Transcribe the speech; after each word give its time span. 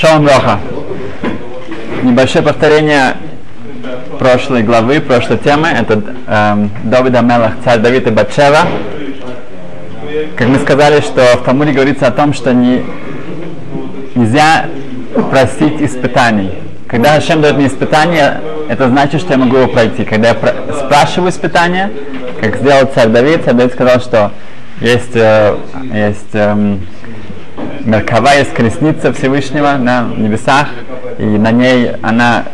Шалом 0.00 0.26
Роха. 0.26 0.58
Небольшое 2.02 2.42
повторение 2.42 3.16
прошлой 4.18 4.62
главы, 4.62 4.98
прошлой 5.00 5.36
темы. 5.36 5.68
Это 5.68 6.02
эм, 6.26 6.70
Давид 6.84 7.14
Амелах, 7.14 7.52
царь 7.62 7.80
Давид 7.80 8.06
и 8.06 8.10
Батшева. 8.10 8.60
Как 10.36 10.48
мы 10.48 10.58
сказали, 10.58 11.02
что 11.02 11.20
в 11.36 11.44
Талмуде 11.44 11.72
говорится 11.72 12.06
о 12.06 12.12
том, 12.12 12.32
что 12.32 12.54
не, 12.54 12.82
нельзя 14.14 14.64
просить 15.30 15.82
испытаний. 15.82 16.52
Когда 16.86 17.16
Хашем 17.16 17.42
дает 17.42 17.56
мне 17.58 17.66
испытание, 17.66 18.40
это 18.70 18.88
значит, 18.88 19.20
что 19.20 19.34
я 19.34 19.38
могу 19.38 19.56
его 19.58 19.68
пройти. 19.68 20.04
Когда 20.06 20.28
я 20.28 20.34
про- 20.34 20.54
спрашиваю 20.72 21.30
испытания, 21.30 21.90
как 22.40 22.56
сделал 22.56 22.86
царь 22.94 23.08
Давид, 23.08 23.44
царь 23.44 23.52
Давид 23.52 23.74
сказал, 23.74 24.00
что 24.00 24.32
есть, 24.80 25.14
э, 25.14 25.56
есть 25.92 26.30
эм, 26.32 26.86
Меркава 27.84 28.34
есть 28.34 28.52
колесница 28.52 29.12
Всевышнего 29.12 29.76
на 29.78 30.04
небесах, 30.16 30.68
и 31.18 31.24
на 31.24 31.50
ней 31.50 31.92
она 32.02 32.44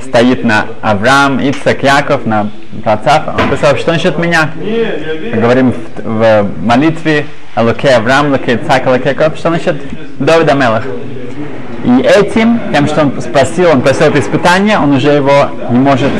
стоит 0.00 0.44
на 0.44 0.66
Авраам, 0.80 1.38
Ицак, 1.38 1.82
Яков, 1.82 2.26
на 2.26 2.50
праотцах. 2.82 3.22
Он 3.38 3.50
писал, 3.50 3.76
что 3.76 3.92
насчет 3.92 4.18
меня? 4.18 4.50
Мы 4.56 5.40
говорим 5.40 5.72
в, 5.72 6.02
в 6.02 6.46
молитве 6.62 7.26
Алоке 7.54 7.90
Авраам, 7.90 8.26
Алоке 8.26 8.54
Ицак, 8.54 8.86
Алоке 8.86 9.10
Яков, 9.10 9.36
что 9.36 9.50
насчет 9.50 9.76
Давида 10.18 10.54
Мелах? 10.54 10.84
И 11.84 12.00
этим, 12.00 12.60
тем, 12.72 12.86
что 12.86 13.02
он 13.02 13.20
спросил, 13.20 13.70
он 13.70 13.82
просил 13.82 14.06
это 14.06 14.20
испытание, 14.20 14.78
он 14.78 14.92
уже 14.92 15.10
его 15.10 15.50
не 15.70 15.78
может 15.78 16.10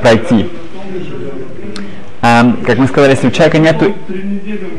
пройти. 0.00 0.48
Эм, 2.22 2.58
как 2.66 2.78
мы 2.78 2.86
сказали, 2.86 3.12
если 3.12 3.28
у 3.28 3.30
человека 3.30 3.58
нет 3.58 3.82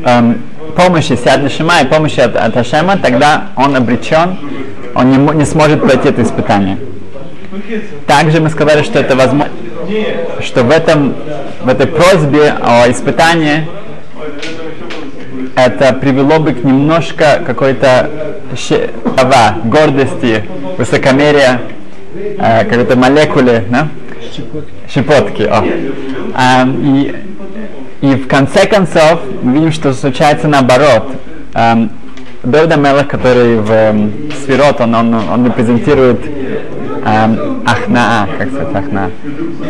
эм, 0.04 0.42
помощи 0.76 1.18
Сяд 1.22 1.50
Шима 1.50 1.80
и 1.82 1.86
помощи 1.86 2.20
от, 2.20 2.36
от 2.36 2.56
Ашема, 2.56 2.96
тогда 2.96 3.48
он 3.56 3.76
обречен, 3.76 4.36
он 4.94 5.10
не, 5.10 5.16
не 5.38 5.44
сможет 5.44 5.80
пройти 5.80 6.08
это 6.08 6.22
испытание. 6.22 6.78
Также 8.06 8.40
мы 8.40 8.50
сказали, 8.50 8.82
что 8.82 8.98
это 8.98 9.14
возможно, 9.14 9.52
что 10.40 10.62
в, 10.64 10.70
этом, 10.70 11.14
в 11.62 11.68
этой 11.68 11.86
просьбе 11.86 12.54
о 12.60 12.90
испытании 12.90 13.68
это 15.54 15.92
привело 15.92 16.38
бы 16.38 16.52
к 16.52 16.64
немножко 16.64 17.42
какой-то 17.44 18.10
щи- 18.56 18.90
ава, 19.18 19.56
гордости, 19.64 20.44
высокомерия, 20.78 21.60
э, 22.14 22.64
какой-то 22.64 22.96
молекуле, 22.96 23.64
да? 23.68 23.88
щепотки. 24.88 25.42
о. 25.42 25.64
А, 26.34 26.66
и, 26.66 27.14
и 28.02 28.14
в 28.16 28.26
конце 28.26 28.66
концов 28.66 29.20
мы 29.42 29.54
видим, 29.54 29.72
что 29.72 29.92
случается 29.94 30.48
наоборот. 30.48 31.04
Эм, 31.54 31.90
Давид 32.42 32.72
Амелах, 32.72 33.06
который 33.06 33.58
в 33.58 33.70
эм, 33.70 34.12
Сферот, 34.42 34.80
он, 34.80 34.92
он, 34.94 35.14
он 35.14 35.46
репрезентирует 35.46 36.20
эм, 36.26 37.62
Ахнаа, 37.64 38.26
как 38.38 38.48
сказать 38.50 38.74
Ахна, 38.74 39.10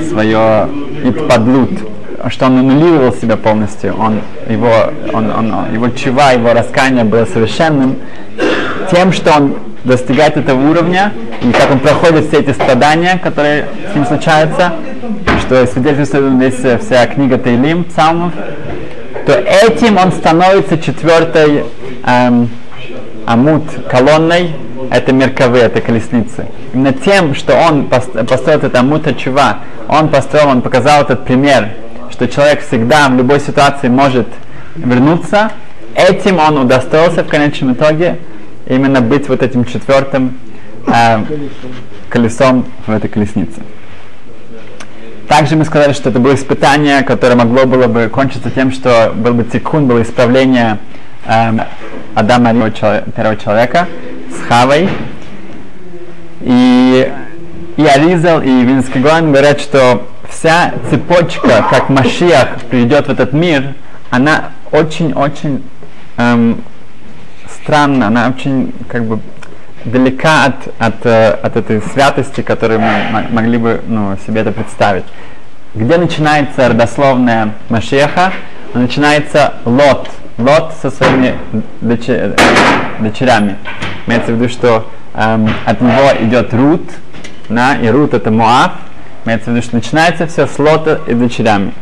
свое 0.08 0.66
Итпадлут, 1.04 1.70
что 2.30 2.46
он 2.46 2.58
аннулировал 2.60 3.12
себя 3.12 3.36
полностью, 3.36 3.94
он, 3.98 4.20
его, 4.48 4.72
он, 5.12 5.30
он- 5.30 5.74
его 5.74 5.88
чува, 5.90 6.32
его 6.32 6.54
раскаяние 6.54 7.04
было 7.04 7.26
совершенным, 7.26 7.96
тем, 8.90 9.12
что 9.12 9.32
он 9.36 9.56
достигает 9.84 10.38
этого 10.38 10.70
уровня, 10.70 11.12
и 11.42 11.52
как 11.52 11.70
он 11.70 11.80
проходит 11.80 12.28
все 12.28 12.38
эти 12.38 12.52
страдания, 12.52 13.20
которые 13.22 13.66
с 13.92 13.94
ним 13.94 14.06
случаются, 14.06 14.72
что 15.52 15.66
свидетельствует 15.66 16.32
здесь 16.36 16.80
вся 16.80 17.06
книга 17.06 17.36
Тейлим, 17.36 17.84
Псалмов, 17.84 18.32
то 19.26 19.34
этим 19.34 19.98
он 19.98 20.10
становится 20.10 20.78
четвертой 20.78 21.64
эм, 22.06 22.48
амут 23.26 23.64
колонной 23.90 24.52
это 24.90 25.12
мерковы, 25.12 25.58
это 25.58 25.82
колесницы. 25.82 26.46
Именно 26.72 26.94
тем, 26.94 27.34
что 27.34 27.54
он 27.54 27.82
пос- 27.82 28.24
построил 28.24 28.60
этот 28.60 28.74
амут 28.76 29.14
чува, 29.18 29.58
он 29.88 30.08
построил, 30.08 30.48
он 30.48 30.62
показал 30.62 31.02
этот 31.02 31.26
пример, 31.26 31.68
что 32.10 32.26
человек 32.28 32.62
всегда 32.66 33.10
в 33.10 33.14
любой 33.16 33.38
ситуации 33.38 33.88
может 33.88 34.28
вернуться, 34.74 35.52
этим 35.94 36.38
он 36.38 36.56
удостоился 36.56 37.24
в 37.24 37.28
конечном 37.28 37.74
итоге 37.74 38.20
именно 38.66 39.02
быть 39.02 39.28
вот 39.28 39.42
этим 39.42 39.66
четвертым 39.66 40.38
э, 40.86 41.18
колесом 42.08 42.64
в 42.86 42.90
этой 42.90 43.10
колеснице. 43.10 43.60
Также 45.32 45.56
мы 45.56 45.64
сказали, 45.64 45.94
что 45.94 46.10
это 46.10 46.18
было 46.18 46.34
испытание, 46.34 47.02
которое 47.02 47.36
могло 47.36 47.64
было 47.64 47.86
бы 47.86 48.10
кончиться 48.12 48.50
тем, 48.50 48.70
что 48.70 49.14
был 49.16 49.32
бы 49.32 49.44
тикун, 49.44 49.86
было 49.86 50.02
исправление 50.02 50.76
эм, 51.24 51.62
Адама 52.14 52.50
первого 52.50 52.70
чело- 52.70 53.02
первого 53.16 53.36
человека 53.38 53.88
с 54.30 54.46
Хавой. 54.46 54.90
И, 56.42 57.10
и 57.78 57.82
Аризал, 57.86 58.42
и 58.42 58.62
Винский 58.62 59.00
Гуан 59.00 59.32
говорят, 59.32 59.58
что 59.58 60.06
вся 60.28 60.74
цепочка, 60.90 61.64
как 61.70 61.88
Машиах 61.88 62.60
придет 62.70 63.06
в 63.06 63.10
этот 63.12 63.32
мир, 63.32 63.72
она 64.10 64.50
очень-очень 64.70 65.64
эм, 66.18 66.62
странна, 67.48 68.08
она 68.08 68.28
очень 68.28 68.74
как 68.86 69.06
бы 69.06 69.18
далека 69.84 70.44
от, 70.44 70.54
от, 70.78 71.06
э, 71.06 71.30
от 71.42 71.56
этой 71.56 71.80
святости, 71.82 72.42
которую 72.42 72.80
мы 72.80 72.92
мо- 73.10 73.26
могли 73.30 73.58
бы 73.58 73.80
ну, 73.86 74.16
себе 74.26 74.40
это 74.42 74.52
представить. 74.52 75.04
Где 75.74 75.96
начинается 75.96 76.68
родословная 76.68 77.54
Машеха? 77.68 78.32
Начинается 78.74 79.54
Лот. 79.64 80.08
Лот 80.38 80.74
со 80.80 80.90
своими 80.90 81.34
доче- 81.80 82.36
дочерями. 83.00 83.56
Имеется 84.06 84.32
в 84.32 84.36
виду, 84.36 84.48
что 84.48 84.90
эм, 85.14 85.48
от 85.64 85.80
него 85.80 86.10
идет 86.20 86.52
Рут, 86.54 86.82
да, 87.48 87.76
и 87.76 87.88
Рут 87.88 88.14
это 88.14 88.30
Моав. 88.30 88.72
Имеется 89.24 89.50
в 89.50 89.54
виду, 89.54 89.62
что 89.62 89.76
начинается 89.76 90.26
все 90.26 90.46
с 90.46 90.58
Лота 90.58 91.00
и 91.06 91.14
дочерями. 91.14 91.72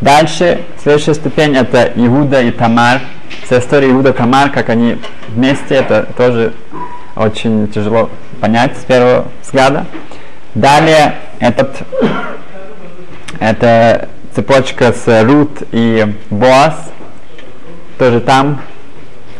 Дальше, 0.00 0.60
следующая 0.82 1.14
ступень 1.14 1.56
это 1.56 1.90
Иуда 1.94 2.42
и 2.42 2.50
Тамар. 2.50 3.00
Вся 3.44 3.58
история 3.58 3.90
Иуда 3.90 4.10
и 4.10 4.12
Тамар, 4.12 4.50
как 4.50 4.68
они 4.68 4.98
вместе, 5.28 5.76
это 5.76 6.06
тоже 6.16 6.52
очень 7.16 7.68
тяжело 7.68 8.10
понять 8.40 8.76
с 8.76 8.84
первого 8.84 9.26
взгляда. 9.42 9.86
Далее 10.54 11.14
этот, 11.38 11.82
это 13.38 14.08
цепочка 14.34 14.92
с 14.92 15.22
Рут 15.24 15.62
и 15.72 16.14
Боас, 16.30 16.90
тоже 17.98 18.20
там, 18.20 18.60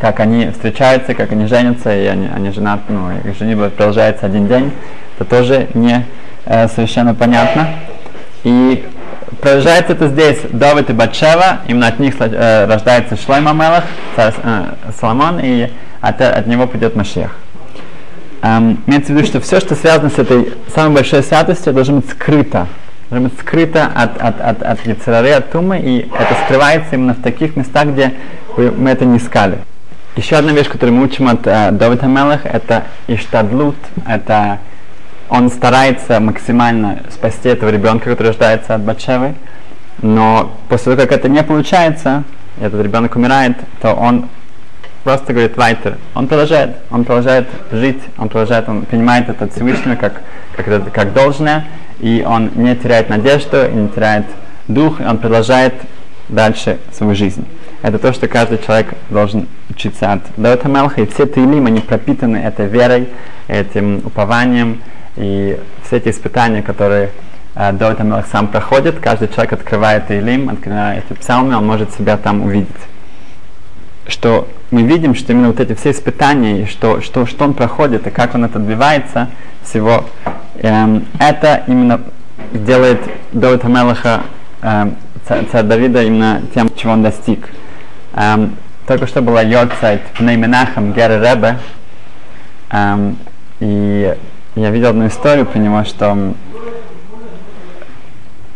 как 0.01 0.21
они 0.21 0.51
встречаются, 0.51 1.15
как 1.15 1.33
они 1.33 1.47
женятся, 1.47 1.95
и 1.97 2.07
они, 2.07 2.29
они 2.35 2.51
женаты, 2.51 2.85
ну, 2.89 3.11
их 3.11 3.37
женитьба 3.39 3.71
продолжается 3.71 4.27
один 4.27 4.47
день, 4.47 4.73
это 5.19 5.29
тоже 5.29 5.69
не 5.75 6.07
э, 6.47 6.69
совершенно 6.69 7.15
понятно. 7.15 7.69
И 8.43 8.87
продолжается 9.41 9.93
это 9.93 10.09
здесь 10.09 10.39
Давид 10.51 10.91
и 10.91 10.93
Батшева, 10.93 11.61
именно 11.67 11.89
от 11.89 11.99
них 11.99 12.15
э, 12.21 12.67
рождается 12.67 13.17
Шлойма 13.17 13.53
Мелах, 13.53 13.85
царь 14.17 14.33
э, 14.43 14.65
Соломон, 14.99 15.41
и 15.43 15.71
от, 16.01 16.21
от 16.21 16.47
него 16.47 16.67
придет 16.67 16.97
Машех. 16.97 17.37
Эм, 18.43 18.83
имеется 18.87 19.13
в 19.13 19.17
виду, 19.17 19.27
что 19.27 19.41
все, 19.41 19.61
что 19.61 19.75
связано 19.75 20.09
с 20.09 20.19
этой 20.19 20.55
самой 20.75 20.95
большой 20.95 21.23
святостью, 21.23 21.75
должно 21.75 21.97
быть 21.97 22.11
скрыто. 22.11 22.69
Должно 23.11 23.29
быть 23.29 23.39
скрыто 23.39 23.87
от, 23.95 24.21
от, 24.21 24.41
от, 24.41 24.63
от 24.63 24.87
Яцерары, 24.87 25.31
от 25.33 25.51
Тумы, 25.51 25.79
и 25.79 26.09
это 26.09 26.35
скрывается 26.45 26.95
именно 26.95 27.15
в 27.15 27.23
таких 27.23 27.57
местах, 27.57 27.89
где 27.89 28.15
мы 28.57 28.91
это 28.91 29.05
не 29.05 29.19
искали. 29.19 29.59
Еще 30.17 30.37
одна 30.37 30.53
вещь, 30.53 30.69
которую 30.69 30.97
мы 30.97 31.05
учим 31.05 31.29
от 31.29 31.47
э, 31.47 31.71
Давида 31.71 32.07
Мелах, 32.07 32.45
это 32.45 32.85
Иштадлут, 33.09 33.77
это 34.07 34.59
он 35.29 35.51
старается 35.51 36.19
максимально 36.19 37.03
спасти 37.11 37.49
этого 37.49 37.71
ребенка, 37.71 38.11
который 38.11 38.29
рождается 38.29 38.75
от 38.75 38.83
Батшевы, 38.83 39.35
но 40.03 40.57
после 40.69 40.97
того, 40.97 41.07
как 41.07 41.13
это 41.13 41.29
не 41.29 41.43
получается, 41.43 42.25
этот 42.61 42.83
ребенок 42.83 43.15
умирает, 43.17 43.57
то 43.81 43.93
он 43.93 44.29
просто 45.05 45.33
говорит 45.33 45.57
Вайтер. 45.57 45.99
Он 46.15 46.27
продолжает, 46.27 46.77
он 46.91 47.05
продолжает 47.05 47.49
жить, 47.71 48.01
он 48.19 48.29
продолжает, 48.29 48.69
он 48.69 48.83
принимает 48.83 49.29
это 49.29 49.49
Всевышнего 49.49 49.97
как, 49.97 50.23
как, 50.57 50.93
как 50.93 51.13
должное, 51.13 51.67
и 52.01 52.25
он 52.27 52.51
не 52.55 52.75
теряет 52.77 53.09
надежду, 53.09 53.65
и 53.65 53.73
не 53.73 53.89
теряет 53.89 54.27
дух, 54.69 55.01
и 55.01 55.05
он 55.05 55.19
продолжает 55.19 55.75
дальше 56.29 56.79
свою 56.93 57.15
жизнь. 57.15 57.47
Это 57.83 57.99
то, 57.99 58.13
что 58.13 58.29
каждый 58.29 58.59
человек 58.59 58.95
должен 59.09 59.49
учиться 59.71 60.13
от 60.13 60.21
Давида 60.37 60.69
Мелха, 60.69 61.01
и 61.01 61.07
все 61.07 61.27
Таилим, 61.27 61.67
они 61.67 61.81
пропитаны 61.81 62.37
этой 62.37 62.67
верой, 62.67 63.09
этим 63.49 64.03
упованием, 64.05 64.83
и 65.17 65.59
все 65.85 65.97
эти 65.97 66.11
испытания, 66.11 66.63
которые 66.63 67.11
э, 67.55 67.73
Давид 67.73 68.01
Амелах 68.01 68.27
сам 68.31 68.49
проходит, 68.49 69.01
каждый 69.01 69.29
человек 69.29 69.55
открывает 69.55 70.07
Таилим, 70.07 70.51
открывает 70.51 71.05
эти 71.09 71.19
псалмы, 71.19 71.57
он 71.57 71.67
может 71.67 71.93
себя 71.95 72.17
там 72.17 72.43
увидеть 72.43 72.69
что 74.07 74.49
мы 74.71 74.83
видим, 74.83 75.15
что 75.15 75.33
именно 75.33 75.49
вот 75.49 75.61
эти 75.61 75.75
все 75.75 75.91
испытания, 75.91 76.67
что, 76.67 77.01
что, 77.01 77.27
что 77.27 77.45
он 77.45 77.55
проходит, 77.55 78.07
и 78.07 78.11
как 78.11 78.35
он 78.35 78.45
это 78.45 78.59
добивается 78.59 79.29
всего, 79.63 80.05
эм, 80.57 81.07
это 81.19 81.63
именно 81.67 82.01
делает 82.53 83.01
Давида 83.33 83.69
Мелаха, 83.69 84.23
эм, 84.63 84.97
ца- 85.29 85.45
царь 85.51 85.65
Давида, 85.65 86.03
именно 86.03 86.43
тем, 86.55 86.71
чего 86.77 86.93
он 86.93 87.03
достиг. 87.03 87.49
Эм, 88.15 88.57
только 88.87 89.07
что 89.07 89.23
была 89.23 89.43
Йорцайт 89.43 90.03
в 90.15 90.21
Нейменахам 90.21 90.93
Гера 90.93 91.21
Ребе, 91.21 91.59
эм, 92.71 93.17
И 93.61 94.17
я 94.55 94.71
видел 94.71 94.89
одну 94.89 95.07
историю 95.07 95.45
про 95.45 95.59
него, 95.59 95.85
что 95.85 96.35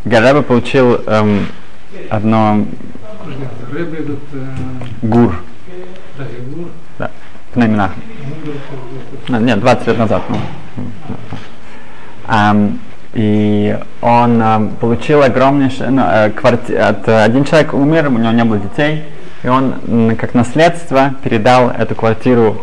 Гараба 0.05 0.43
получил 0.43 0.95
эм, 1.07 1.47
одно 2.11 2.65
Рыбы 3.73 3.97
идут... 3.97 4.21
э, 4.33 4.45
гур, 5.03 5.41
да, 6.19 6.25
и 6.25 6.55
гур. 6.55 6.69
да, 6.99 7.11
именах. 7.55 7.93
Ну, 9.29 9.41
Нет, 9.41 9.61
20 9.61 9.87
лет 9.87 9.99
назад. 9.99 10.23
ну. 10.29 10.37
Ам, 12.27 12.79
и 13.13 13.79
он 14.01 14.43
ам, 14.43 14.69
получил 14.81 15.23
огромнейшее, 15.23 15.91
ну, 15.91 16.03
э, 16.03 16.31
кварти- 16.31 16.75
от, 16.77 17.07
э, 17.09 17.23
один 17.23 17.45
человек 17.45 17.75
умер, 17.75 18.09
у 18.09 18.19
него 18.19 18.33
не 18.33 18.45
было 18.45 18.59
детей, 18.59 19.05
и 19.43 19.49
он 19.49 20.17
как 20.19 20.35
наследство 20.35 21.15
передал 21.23 21.71
эту 21.71 21.95
квартиру 21.95 22.57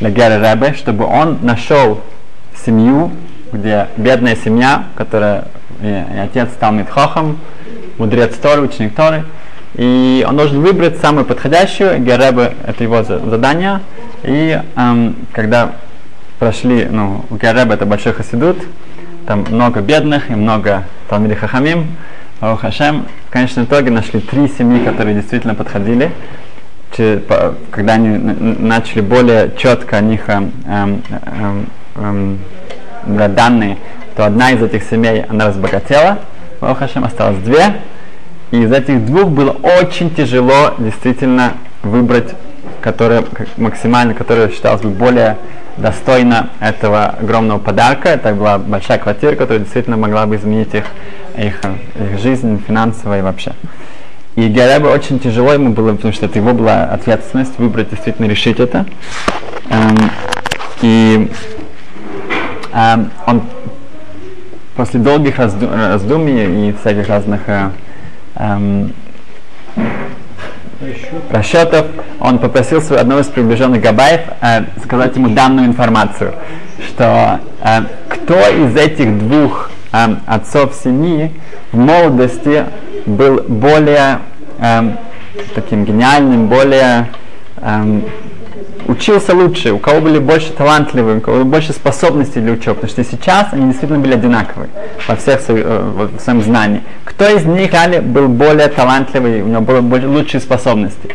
для 0.00 0.10
Гера 0.10 0.38
Ребе, 0.52 0.74
чтобы 0.74 1.04
он 1.04 1.38
нашел 1.42 2.00
семью, 2.64 3.10
где 3.52 3.86
бедная 3.96 4.36
семья, 4.36 4.84
которая 4.96 5.44
и, 5.80 5.86
и 5.86 6.18
отец 6.18 6.50
стал 6.50 6.72
Митхохом, 6.72 7.38
мудрец 7.96 8.34
Торы, 8.36 8.62
ученик 8.62 8.94
Торы, 8.94 9.24
и 9.76 10.24
он 10.26 10.36
должен 10.36 10.60
выбрать 10.60 10.98
самую 10.98 11.26
подходящую, 11.26 11.98
Геребе 12.00 12.54
это 12.66 12.82
его 12.82 13.02
за- 13.02 13.18
задание, 13.18 13.80
и 14.22 14.58
ам, 14.74 15.14
когда 15.32 15.72
прошли, 16.38 16.86
ну, 16.90 17.24
у 17.30 17.36
это 17.36 17.86
большой 17.86 18.12
хасидут, 18.12 18.56
там 19.26 19.44
много 19.50 19.80
бедных 19.80 20.30
и 20.30 20.34
много 20.34 20.84
Талмиди 21.08 21.34
Хахамим, 21.34 21.86
Барух 22.40 22.60
Хашем. 22.60 23.06
В 23.28 23.32
конечном 23.32 23.64
итоге 23.64 23.90
нашли 23.90 24.20
три 24.20 24.48
семьи, 24.48 24.84
которые 24.84 25.14
действительно 25.14 25.54
подходили. 25.54 26.10
Когда 27.70 27.94
они 27.94 28.08
начали 28.18 29.00
более 29.00 29.52
четко 29.58 29.96
о 29.96 30.00
них 30.00 30.28
эм, 30.28 30.52
эм, 30.66 31.02
эм, 31.96 32.38
эм, 33.06 33.34
данные, 33.34 33.78
то 34.16 34.24
одна 34.24 34.52
из 34.52 34.62
этих 34.62 34.84
семей, 34.84 35.24
она 35.28 35.48
разбогатела, 35.48 36.18
Барух 36.60 36.78
Хашем, 36.78 37.04
осталось 37.04 37.38
две, 37.38 37.74
и 38.50 38.62
из 38.62 38.72
этих 38.72 39.04
двух 39.06 39.30
было 39.30 39.50
очень 39.80 40.14
тяжело 40.14 40.74
действительно 40.78 41.54
выбрать, 41.82 42.34
которая 42.80 43.24
максимально, 43.56 44.14
которая 44.14 44.48
считалась 44.50 44.82
бы 44.82 44.90
более 44.90 45.36
достойна 45.76 46.50
этого 46.60 47.06
огромного 47.06 47.58
подарка. 47.58 48.08
Это 48.08 48.32
была 48.32 48.58
большая 48.58 48.98
квартира, 48.98 49.34
которая 49.34 49.60
действительно 49.60 49.96
могла 49.96 50.26
бы 50.26 50.36
изменить 50.36 50.74
их, 50.74 50.84
их, 51.36 51.60
их 51.94 52.18
жизнь 52.20 52.62
финансово 52.66 53.18
и 53.18 53.22
вообще. 53.22 53.52
И 54.36 54.48
Геребе 54.48 54.88
очень 54.88 55.18
тяжело 55.18 55.52
ему 55.52 55.70
было, 55.70 55.94
потому 55.94 56.12
что 56.12 56.26
это 56.26 56.38
его 56.38 56.52
была 56.52 56.84
ответственность 56.84 57.58
выбрать, 57.58 57.90
действительно 57.90 58.26
решить 58.26 58.60
это. 58.60 58.84
Эм, 59.70 60.10
и 60.82 61.30
эм, 62.74 63.10
он 63.26 63.42
после 64.76 65.00
долгих 65.00 65.38
разду- 65.38 65.74
раздумий 65.74 66.68
и 66.68 66.72
всяких 66.74 67.08
разных 67.08 67.48
э, 67.48 67.70
эм, 68.36 68.92
расчетов, 71.30 71.86
он 72.20 72.38
попросил 72.38 72.80
своего 72.82 73.00
одного 73.00 73.20
из 73.20 73.26
приближенных 73.26 73.80
Габаев 73.80 74.20
э, 74.40 74.64
сказать 74.84 75.16
ему 75.16 75.30
данную 75.30 75.66
информацию, 75.66 76.34
что 76.86 77.40
э, 77.62 77.82
кто 78.08 78.38
из 78.48 78.76
этих 78.76 79.18
двух 79.18 79.70
э, 79.92 80.16
отцов 80.26 80.74
семьи 80.74 81.32
в 81.72 81.78
молодости 81.78 82.64
был 83.06 83.42
более 83.46 84.20
эм, 84.58 84.98
таким 85.54 85.84
гениальным, 85.84 86.48
более 86.48 87.08
эм, 87.58 88.04
учился 88.96 89.34
лучше, 89.34 89.72
у 89.72 89.78
кого 89.78 90.00
были 90.00 90.18
больше 90.18 90.52
талантливые, 90.52 91.18
у 91.18 91.20
кого 91.20 91.38
были 91.38 91.48
больше 91.48 91.72
способностей 91.72 92.40
для 92.40 92.52
учебы, 92.52 92.74
потому 92.74 92.90
что 92.90 93.04
сейчас 93.04 93.48
они 93.52 93.66
действительно 93.66 94.00
были 94.00 94.14
одинаковые 94.14 94.70
во 95.06 95.16
всех 95.16 95.40
своих, 95.40 95.64
э, 95.66 95.92
во- 95.94 96.06
в 96.06 96.20
своем 96.20 96.42
знании. 96.42 96.82
Кто 97.04 97.28
из 97.28 97.44
них 97.44 97.72
реально 97.72 98.00
был 98.00 98.28
более 98.28 98.68
талантливый, 98.68 99.42
у 99.42 99.46
него 99.46 99.60
было 99.60 99.80
больше, 99.80 100.08
лучшие 100.08 100.40
способности. 100.40 101.14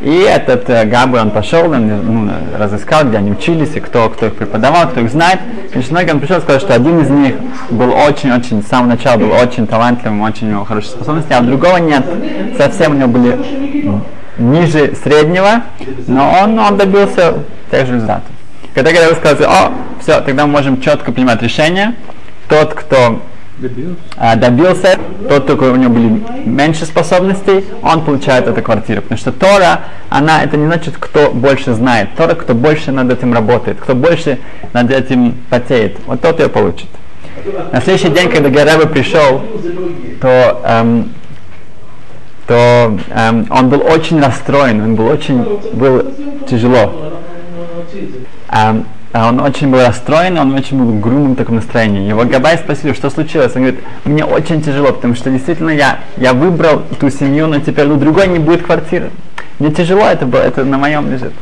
И 0.00 0.16
этот 0.16 0.70
э, 0.70 0.84
Габи, 0.86 1.18
он 1.18 1.30
пошел, 1.30 1.70
он 1.70 1.88
ну, 1.88 2.30
разыскал, 2.58 3.04
где 3.04 3.18
они 3.18 3.32
учились, 3.32 3.76
и 3.76 3.80
кто, 3.80 4.08
кто 4.08 4.26
их 4.26 4.34
преподавал, 4.34 4.88
кто 4.88 5.00
их 5.00 5.10
знает. 5.10 5.40
И 5.74 5.78
он 6.10 6.20
пришел 6.20 6.38
и 6.38 6.40
сказал, 6.40 6.60
что 6.60 6.74
один 6.74 7.00
из 7.00 7.10
них 7.10 7.34
был 7.70 7.92
очень-очень, 7.92 8.62
с 8.62 8.66
самого 8.68 8.88
начала 8.88 9.18
был 9.18 9.32
очень 9.32 9.66
талантливым, 9.66 10.22
очень 10.22 10.48
у 10.48 10.50
него 10.52 10.64
хорошие 10.64 10.92
способности, 10.92 11.32
а 11.32 11.40
у 11.40 11.44
другого 11.44 11.76
нет. 11.76 12.04
Совсем 12.56 12.92
у 12.92 12.94
него 12.94 13.08
были 13.08 13.38
ниже 14.38 14.94
среднего, 15.02 15.62
но 16.06 16.40
он, 16.42 16.58
он 16.58 16.76
добился 16.76 17.38
тех 17.70 17.86
же 17.86 17.94
результатов. 17.94 18.30
Когда 18.74 18.92
Габи 18.92 19.14
сказал, 19.14 19.50
о, 19.52 19.72
все, 20.00 20.20
тогда 20.20 20.46
мы 20.46 20.52
можем 20.52 20.80
четко 20.80 21.12
принимать 21.12 21.42
решение. 21.42 21.94
Тот, 22.48 22.74
кто 22.74 23.20
Добился. 23.58 23.96
а, 24.16 24.36
добился, 24.36 24.98
тот, 25.28 25.46
только 25.46 25.64
у 25.64 25.76
него 25.76 25.92
были 25.92 26.22
меньше 26.46 26.86
способностей, 26.86 27.64
он 27.82 28.02
получает 28.04 28.46
эту 28.46 28.62
квартиру. 28.62 29.02
Потому 29.02 29.18
что 29.18 29.32
Тора, 29.32 29.80
она, 30.08 30.42
это 30.42 30.56
не 30.56 30.66
значит, 30.66 30.94
кто 30.98 31.30
больше 31.30 31.74
знает. 31.74 32.14
Тора, 32.16 32.34
кто 32.34 32.54
больше 32.54 32.90
над 32.90 33.12
этим 33.12 33.34
работает, 33.34 33.78
кто 33.80 33.94
больше 33.94 34.38
над 34.72 34.90
этим 34.90 35.34
потеет, 35.50 35.98
вот 36.06 36.22
тот 36.22 36.40
ее 36.40 36.48
получит. 36.48 36.88
На 37.72 37.80
следующий 37.80 38.10
день, 38.10 38.30
когда 38.30 38.48
Гереба 38.48 38.86
пришел, 38.86 39.42
то, 40.20 40.62
эм, 40.64 41.12
то 42.50 42.98
эм, 43.10 43.46
он 43.48 43.68
был 43.68 43.80
очень 43.80 44.20
расстроен, 44.20 44.82
он 44.82 44.96
был 44.96 45.06
очень, 45.06 45.40
был 45.72 46.04
тяжело. 46.48 47.12
Эм, 48.50 48.86
он 49.14 49.38
очень 49.38 49.68
был 49.68 49.78
расстроен, 49.78 50.36
он 50.36 50.52
очень 50.56 50.76
был 50.76 50.86
в 50.86 51.00
грустном 51.00 51.36
таком 51.36 51.54
настроении. 51.54 52.08
Его 52.08 52.24
Габай 52.24 52.58
спросили, 52.58 52.92
что 52.92 53.08
случилось. 53.08 53.54
Он 53.54 53.62
говорит, 53.62 53.80
мне 54.04 54.24
очень 54.24 54.62
тяжело, 54.62 54.92
потому 54.92 55.14
что 55.14 55.30
действительно 55.30 55.70
я, 55.70 56.00
я 56.16 56.32
выбрал 56.32 56.82
ту 56.98 57.08
семью, 57.08 57.46
но 57.46 57.60
теперь 57.60 57.86
у 57.86 57.94
другой 57.94 58.26
не 58.26 58.40
будет 58.40 58.62
квартиры. 58.66 59.10
Мне 59.60 59.70
тяжело, 59.70 60.04
это, 60.08 60.26
было, 60.26 60.40
это 60.40 60.64
на 60.64 60.76
моем 60.76 61.08
лежит. 61.08 61.32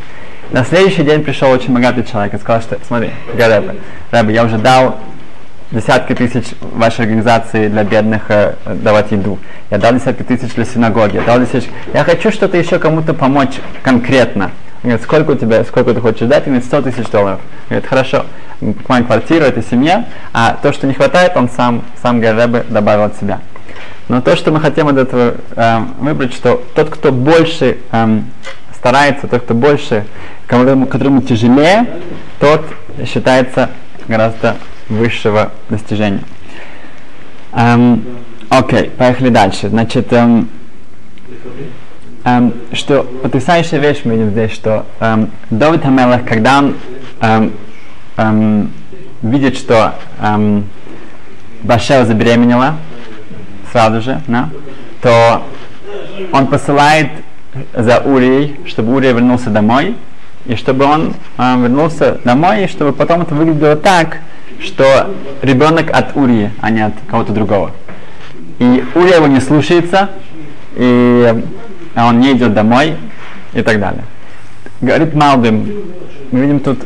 На 0.50 0.62
следующий 0.62 1.04
день 1.04 1.24
пришел 1.24 1.50
очень 1.50 1.72
богатый 1.72 2.04
человек 2.04 2.34
и 2.34 2.38
сказал, 2.38 2.60
что 2.60 2.76
смотри, 2.86 3.12
Гаребе, 3.34 3.76
Рэбе, 4.10 4.34
я 4.34 4.44
уже 4.44 4.58
дал 4.58 4.98
десятки 5.70 6.14
тысяч 6.14 6.54
вашей 6.60 7.02
организации 7.02 7.68
для 7.68 7.84
бедных 7.84 8.30
э, 8.30 8.54
давать 8.66 9.12
еду. 9.12 9.38
Я 9.70 9.78
дал 9.78 9.92
десятки 9.92 10.22
тысяч 10.22 10.54
для 10.54 10.64
синагоги. 10.64 11.16
Я 11.16 11.22
дал 11.22 11.40
десятки... 11.40 11.70
Я 11.92 12.04
хочу 12.04 12.30
что-то 12.30 12.56
еще 12.56 12.78
кому-то 12.78 13.12
помочь 13.14 13.56
конкретно. 13.82 14.50
Он 14.82 14.90
говорит, 14.90 15.02
сколько 15.02 15.30
у 15.32 15.34
тебя, 15.34 15.64
сколько 15.64 15.92
ты 15.92 16.00
хочешь 16.00 16.26
дать? 16.28 16.46
Он 16.46 16.54
говорит, 16.54 16.64
100 16.64 16.82
тысяч 16.82 17.10
долларов. 17.10 17.40
Он 17.40 17.68
говорит, 17.68 17.88
хорошо, 17.88 18.26
покупаем 18.60 19.04
квартиру 19.04 19.44
этой 19.44 19.62
семье, 19.62 20.06
а 20.32 20.56
то, 20.62 20.72
что 20.72 20.86
не 20.86 20.94
хватает, 20.94 21.36
он 21.36 21.48
сам, 21.50 21.82
сам 22.00 22.20
Гаребе 22.20 22.64
добавил 22.68 23.04
от 23.04 23.16
себя. 23.16 23.40
Но 24.08 24.22
то, 24.22 24.36
что 24.36 24.52
мы 24.52 24.60
хотим 24.60 24.88
от 24.88 24.96
этого 24.96 25.34
э, 25.54 25.78
выбрать, 25.98 26.32
что 26.32 26.62
тот, 26.74 26.88
кто 26.88 27.12
больше 27.12 27.78
эм, 27.92 28.30
старается, 28.74 29.26
тот, 29.26 29.42
кто 29.42 29.54
больше, 29.54 30.06
которому, 30.46 30.86
которому 30.86 31.20
тяжелее, 31.20 31.86
тот 32.40 32.64
считается 33.04 33.70
гораздо 34.06 34.56
высшего 34.88 35.52
достижения. 35.68 36.22
Эм, 37.52 38.04
Окей, 38.50 38.84
поехали 38.84 39.28
дальше. 39.28 39.68
Значит, 39.68 40.10
эм, 40.14 40.48
эм, 42.24 42.54
что 42.72 43.02
потрясающая 43.02 43.78
вещь 43.78 44.00
мы 44.04 44.12
видим 44.12 44.30
здесь, 44.30 44.52
что 44.52 44.86
эм, 45.00 45.30
Давид 45.50 45.82
Хамелах, 45.82 46.24
когда 46.24 46.58
он 46.58 46.74
эм, 47.20 47.52
эм, 48.16 48.72
видит, 49.20 49.58
что 49.58 49.94
эм, 50.22 50.64
Башева 51.62 52.06
забеременела, 52.06 52.76
сразу 53.70 54.00
же, 54.00 54.22
да, 54.28 54.48
то 55.02 55.42
он 56.32 56.46
посылает 56.46 57.10
за 57.74 57.98
Урией, 58.00 58.58
чтобы 58.66 58.94
Урия 58.94 59.12
вернулся 59.12 59.50
домой, 59.50 59.94
и 60.46 60.56
чтобы 60.56 60.86
он 60.86 61.14
э, 61.36 61.56
вернулся 61.60 62.18
домой, 62.24 62.64
и 62.64 62.68
чтобы 62.68 62.92
потом 62.94 63.22
это 63.22 63.34
выглядело 63.34 63.76
так, 63.76 64.20
что 64.60 65.14
ребенок 65.42 65.90
от 65.90 66.16
Урии, 66.16 66.50
а 66.60 66.70
не 66.70 66.84
от 66.84 66.94
кого-то 67.08 67.32
другого. 67.32 67.72
И 68.58 68.84
Урия 68.94 69.16
его 69.16 69.26
не 69.26 69.40
слушается, 69.40 70.10
и 70.74 71.42
он 71.96 72.20
не 72.20 72.32
идет 72.32 72.54
домой, 72.54 72.96
и 73.52 73.62
так 73.62 73.80
далее. 73.80 74.04
Говорит 74.80 75.14
Малбим, 75.14 75.72
мы 76.30 76.40
видим 76.40 76.60
тут 76.60 76.80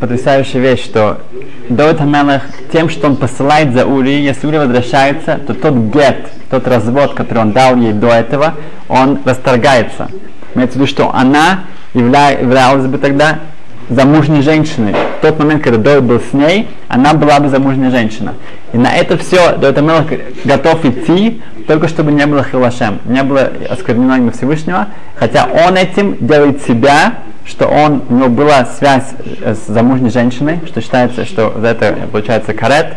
потрясающая 0.00 0.60
вещь, 0.60 0.84
что 0.84 1.20
Давид 1.68 1.98
Хамелах 1.98 2.42
тем, 2.72 2.88
что 2.88 3.08
он 3.08 3.16
посылает 3.16 3.72
за 3.72 3.86
Ури, 3.86 4.20
если 4.22 4.46
Ури 4.46 4.58
возвращается, 4.58 5.38
то 5.46 5.54
тот 5.54 5.74
гет, 5.74 6.30
тот 6.50 6.66
развод, 6.68 7.14
который 7.14 7.38
он 7.40 7.52
дал 7.52 7.76
ей 7.76 7.92
до 7.92 8.08
этого, 8.08 8.54
он 8.88 9.18
расторгается. 9.24 10.08
Имеется 10.54 10.78
в 10.78 10.80
виду, 10.80 10.86
что 10.86 11.14
она 11.14 11.64
явля- 11.94 12.40
являлась 12.40 12.86
бы 12.86 12.98
тогда 12.98 13.40
замужней 13.88 14.42
женщиной. 14.42 14.94
В 15.18 15.22
тот 15.22 15.38
момент, 15.38 15.62
когда 15.62 15.78
Давид 15.78 16.04
был 16.04 16.20
с 16.20 16.32
ней, 16.32 16.68
она 16.88 17.14
была 17.14 17.40
бы 17.40 17.48
замужняя 17.48 17.90
женщина. 17.90 18.34
И 18.72 18.78
на 18.78 18.94
это 18.94 19.16
все 19.16 19.56
Давид 19.56 19.76
Хамелах 19.76 20.06
готов 20.44 20.84
идти, 20.84 21.42
только 21.66 21.88
чтобы 21.88 22.12
не 22.12 22.26
было 22.26 22.44
хилашем, 22.44 23.00
не 23.06 23.22
было 23.22 23.50
осквернено 23.68 24.16
имя 24.16 24.30
Всевышнего, 24.32 24.88
хотя 25.16 25.46
он 25.46 25.76
этим 25.76 26.16
делает 26.20 26.62
себя, 26.62 27.14
что 27.46 27.66
он, 27.66 28.02
у 28.08 28.14
него 28.14 28.28
была 28.28 28.66
связь 28.66 29.06
э, 29.40 29.54
с 29.54 29.66
замужней 29.66 30.10
женщиной, 30.10 30.60
что 30.66 30.80
считается, 30.80 31.24
что 31.24 31.54
за 31.58 31.68
это 31.68 31.96
получается 32.12 32.52
карет, 32.52 32.94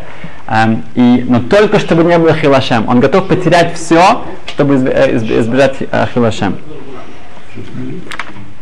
эм, 0.47 0.83
и, 0.95 1.25
но 1.27 1.39
только 1.39 1.79
чтобы 1.79 2.03
не 2.03 2.17
было 2.17 2.33
хилашем. 2.33 2.87
Он 2.89 2.99
готов 2.99 3.27
потерять 3.27 3.75
все, 3.75 4.21
чтобы 4.47 4.75
э, 4.75 5.17
избежать 5.17 5.77
э, 5.79 6.05
хилашем. 6.13 6.57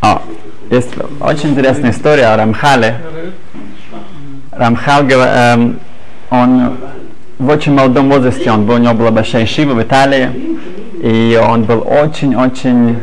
О, 0.02 0.22
есть 0.70 0.90
очень 1.20 1.50
интересная 1.50 1.92
история 1.92 2.28
о 2.28 2.38
Рамхале. 2.38 2.98
Рамхал, 4.52 5.04
эм, 5.10 5.80
он 6.30 6.78
в 7.40 7.50
очень 7.50 7.74
молодом 7.74 8.10
возрасте, 8.10 8.52
он 8.52 8.66
был, 8.66 8.76
у 8.76 8.78
него 8.78 8.94
была 8.94 9.12
большая 9.12 9.46
шива 9.46 9.74
в 9.74 9.82
Италии, 9.82 10.30
и 11.02 11.40
он 11.42 11.64
был 11.64 11.88
очень-очень 11.88 12.98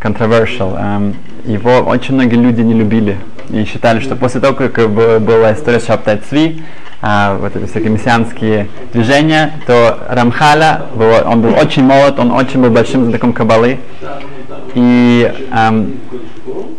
controversial. 0.00 0.76
Um, 0.78 1.14
его 1.44 1.78
очень 1.80 2.14
многие 2.14 2.36
люди 2.36 2.62
не 2.62 2.74
любили 2.74 3.18
и 3.50 3.64
считали, 3.64 4.00
что 4.00 4.16
после 4.16 4.40
того, 4.40 4.54
как 4.54 4.90
была 4.90 5.52
история 5.52 5.78
с 5.78 5.86
Шабтай 5.86 6.18
Цви, 6.28 6.62
а, 7.02 7.36
вот 7.38 7.54
эти 7.54 7.66
всякие 7.66 7.90
мессианские 7.90 8.68
движения, 8.92 9.52
то 9.66 9.98
Рамхаля, 10.08 10.82
он 11.26 11.42
был 11.42 11.54
очень 11.54 11.84
молод, 11.84 12.18
он 12.18 12.32
очень 12.32 12.60
был 12.60 12.70
большим 12.70 13.04
знатоком 13.04 13.32
Кабалы. 13.32 13.78
И 14.76 15.32
эм, 15.52 15.94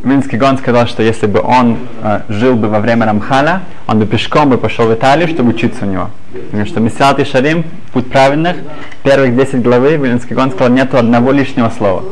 Минский 0.04 0.38
Гон 0.38 0.60
сказал, 0.60 0.86
что 0.86 1.02
если 1.02 1.26
бы 1.26 1.42
он 1.42 1.80
э, 2.04 2.22
жил 2.30 2.56
бы 2.56 2.68
во 2.68 2.80
время 2.80 3.08
Рамхаля, 3.08 3.64
он 3.88 3.98
бы 3.98 4.06
пешком 4.06 4.52
бы 4.52 4.60
пошел 4.60 4.86
в 4.86 4.94
Италию, 4.94 5.28
чтобы 5.28 5.50
учиться 5.50 5.84
у 5.84 5.90
него. 5.90 6.12
Потому 6.32 6.68
что 6.68 6.80
Мессиат 6.80 7.20
и 7.20 7.26
Шарим, 7.26 7.66
путь 7.94 8.08
праведных, 8.12 8.58
первых 9.02 9.36
10 9.36 9.64
главы, 9.64 9.98
Минский 9.98 10.36
Гон 10.36 10.52
сказал, 10.52 10.72
нету 10.72 10.98
одного 10.98 11.32
лишнего 11.32 11.72
слова. 11.76 12.04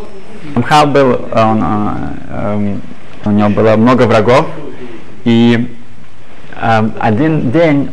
Рамхал 0.56 0.88
был, 0.88 1.22
он, 1.32 1.64
э, 1.64 1.96
э, 2.30 2.76
у 3.26 3.30
него 3.30 3.50
было 3.50 3.76
много 3.76 4.08
врагов, 4.08 4.48
и 5.24 5.72
э, 6.60 6.90
один 7.00 7.52
день 7.52 7.92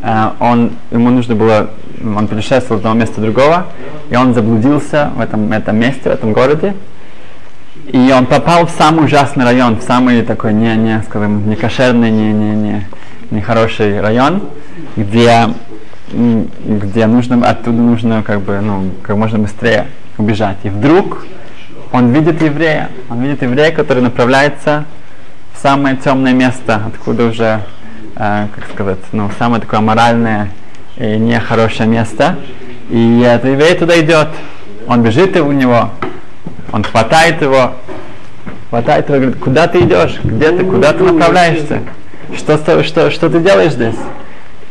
э, 0.00 0.30
он, 0.38 0.70
ему 0.92 1.10
нужно 1.10 1.34
было, 1.34 1.70
он 2.04 2.28
путешествовал 2.28 2.76
с 2.76 2.82
одного 2.82 3.00
места 3.00 3.20
другого, 3.20 3.66
и 4.10 4.14
он 4.14 4.32
заблудился 4.32 5.10
в 5.16 5.20
этом, 5.20 5.52
этом 5.52 5.76
месте, 5.76 6.02
в 6.04 6.12
этом 6.12 6.32
городе, 6.32 6.74
и 7.86 8.12
он 8.16 8.26
попал 8.26 8.66
в 8.66 8.70
самый 8.70 9.06
ужасный 9.06 9.44
район, 9.44 9.78
в 9.78 9.82
самый 9.82 10.22
такой 10.22 10.52
не, 10.52 10.76
не, 10.76 11.02
скажем, 11.02 11.48
не 11.48 11.56
кошерный, 11.56 12.10
не, 12.10 12.32
не, 12.32 12.54
не, 12.54 12.86
не 13.30 13.40
хороший 13.40 14.00
район, 14.00 14.42
где, 14.96 15.48
где 16.12 17.06
нужно, 17.06 17.44
оттуда 17.48 17.78
нужно 17.78 18.22
как 18.22 18.42
бы, 18.42 18.60
ну, 18.60 18.90
как 19.02 19.16
можно 19.16 19.40
быстрее 19.40 19.86
убежать. 20.16 20.58
И 20.62 20.68
вдруг 20.68 21.26
он 21.92 22.12
видит 22.12 22.40
еврея, 22.40 22.90
он 23.10 23.20
видит 23.20 23.42
еврея, 23.42 23.72
который 23.72 24.02
направляется 24.02 24.84
в 25.52 25.58
самое 25.60 25.96
темное 25.96 26.32
место, 26.32 26.82
откуда 26.86 27.26
уже, 27.26 27.62
э, 28.16 28.46
как 28.54 28.70
сказать, 28.72 29.00
ну, 29.12 29.28
самое 29.38 29.60
такое 29.60 29.80
моральное 29.80 30.50
и 30.96 31.18
нехорошее 31.18 31.88
место. 31.88 32.36
И 32.90 33.20
этот 33.26 33.50
еврей 33.50 33.74
туда 33.74 34.00
идет, 34.00 34.28
он 34.86 35.02
бежит 35.02 35.36
у 35.36 35.50
него, 35.52 35.90
он 36.72 36.84
хватает 36.84 37.40
его, 37.42 37.74
хватает 38.70 39.08
его, 39.08 39.18
говорит, 39.18 39.38
куда 39.38 39.68
ты 39.68 39.80
идешь, 39.80 40.18
где 40.24 40.50
ты, 40.50 40.64
куда 40.64 40.92
ты 40.92 41.04
направляешься, 41.04 41.80
что, 42.36 42.82
что, 42.82 43.10
что 43.10 43.30
ты 43.30 43.40
делаешь 43.40 43.72
здесь? 43.72 43.96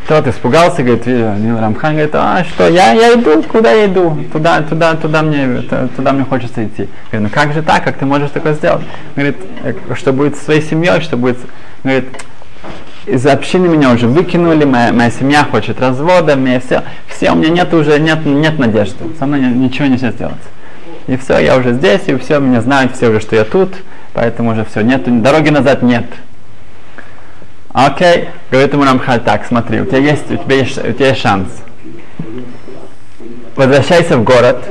Тот 0.07 0.27
испугался, 0.27 0.81
говорит, 0.81 1.05
Нил 1.05 1.59
Рамхан 1.59 1.93
говорит, 1.93 2.15
а 2.15 2.43
что, 2.43 2.67
я, 2.67 2.91
я 2.93 3.13
иду, 3.13 3.43
куда 3.43 3.71
я 3.71 3.85
иду? 3.85 4.17
Туда, 4.33 4.61
туда, 4.61 4.95
туда 4.95 5.21
мне, 5.21 5.61
туда 5.95 6.11
мне 6.11 6.25
хочется 6.25 6.65
идти. 6.65 6.89
Говорит, 7.11 7.29
ну 7.29 7.29
как 7.29 7.53
же 7.53 7.61
так, 7.61 7.83
как 7.83 7.97
ты 7.97 8.05
можешь 8.05 8.31
такое 8.31 8.53
сделать? 8.55 8.81
Говорит, 9.15 9.37
«Э, 9.63 9.73
что 9.95 10.11
будет 10.11 10.35
со 10.35 10.45
своей 10.45 10.63
семьей, 10.63 11.01
что 11.01 11.17
будет, 11.17 11.37
говорит, 11.83 12.09
из 13.05 13.25
общины 13.27 13.67
меня 13.67 13.91
уже 13.91 14.07
выкинули, 14.07 14.65
моя, 14.65 14.91
моя 14.91 15.11
семья 15.11 15.43
хочет 15.43 15.79
развода, 15.79 16.35
мне 16.35 16.59
все, 16.59 16.83
все, 17.07 17.31
у 17.31 17.35
меня 17.35 17.49
нет 17.49 17.73
уже, 17.73 17.99
нет, 17.99 18.25
нет 18.25 18.57
надежды, 18.57 19.05
со 19.19 19.27
мной 19.27 19.41
ничего 19.41 19.85
нельзя 19.87 20.11
сделать. 20.11 20.35
И 21.07 21.17
все, 21.17 21.39
я 21.39 21.57
уже 21.57 21.73
здесь, 21.73 22.01
и 22.07 22.15
все, 22.17 22.39
меня 22.39 22.61
знают 22.61 22.95
все 22.95 23.09
уже, 23.09 23.19
что 23.19 23.35
я 23.35 23.43
тут, 23.43 23.73
поэтому 24.13 24.51
уже 24.51 24.65
все, 24.65 24.81
нет, 24.81 25.03
дороги 25.21 25.49
назад 25.49 25.81
нет. 25.81 26.05
Окей, 27.73 28.29
говорит 28.49 28.73
ему 28.73 28.83
Рамхаль, 28.83 29.21
так, 29.21 29.45
смотри, 29.45 29.81
у 29.81 29.85
тебя 29.85 29.99
есть, 29.99 30.29
у 30.29 30.37
тебя 30.37 30.55
есть, 30.57 30.77
у 30.77 30.91
тебя 30.91 31.09
есть 31.09 31.21
шанс. 31.21 31.47
Возвращайся 33.55 34.17
в 34.17 34.23
город 34.23 34.63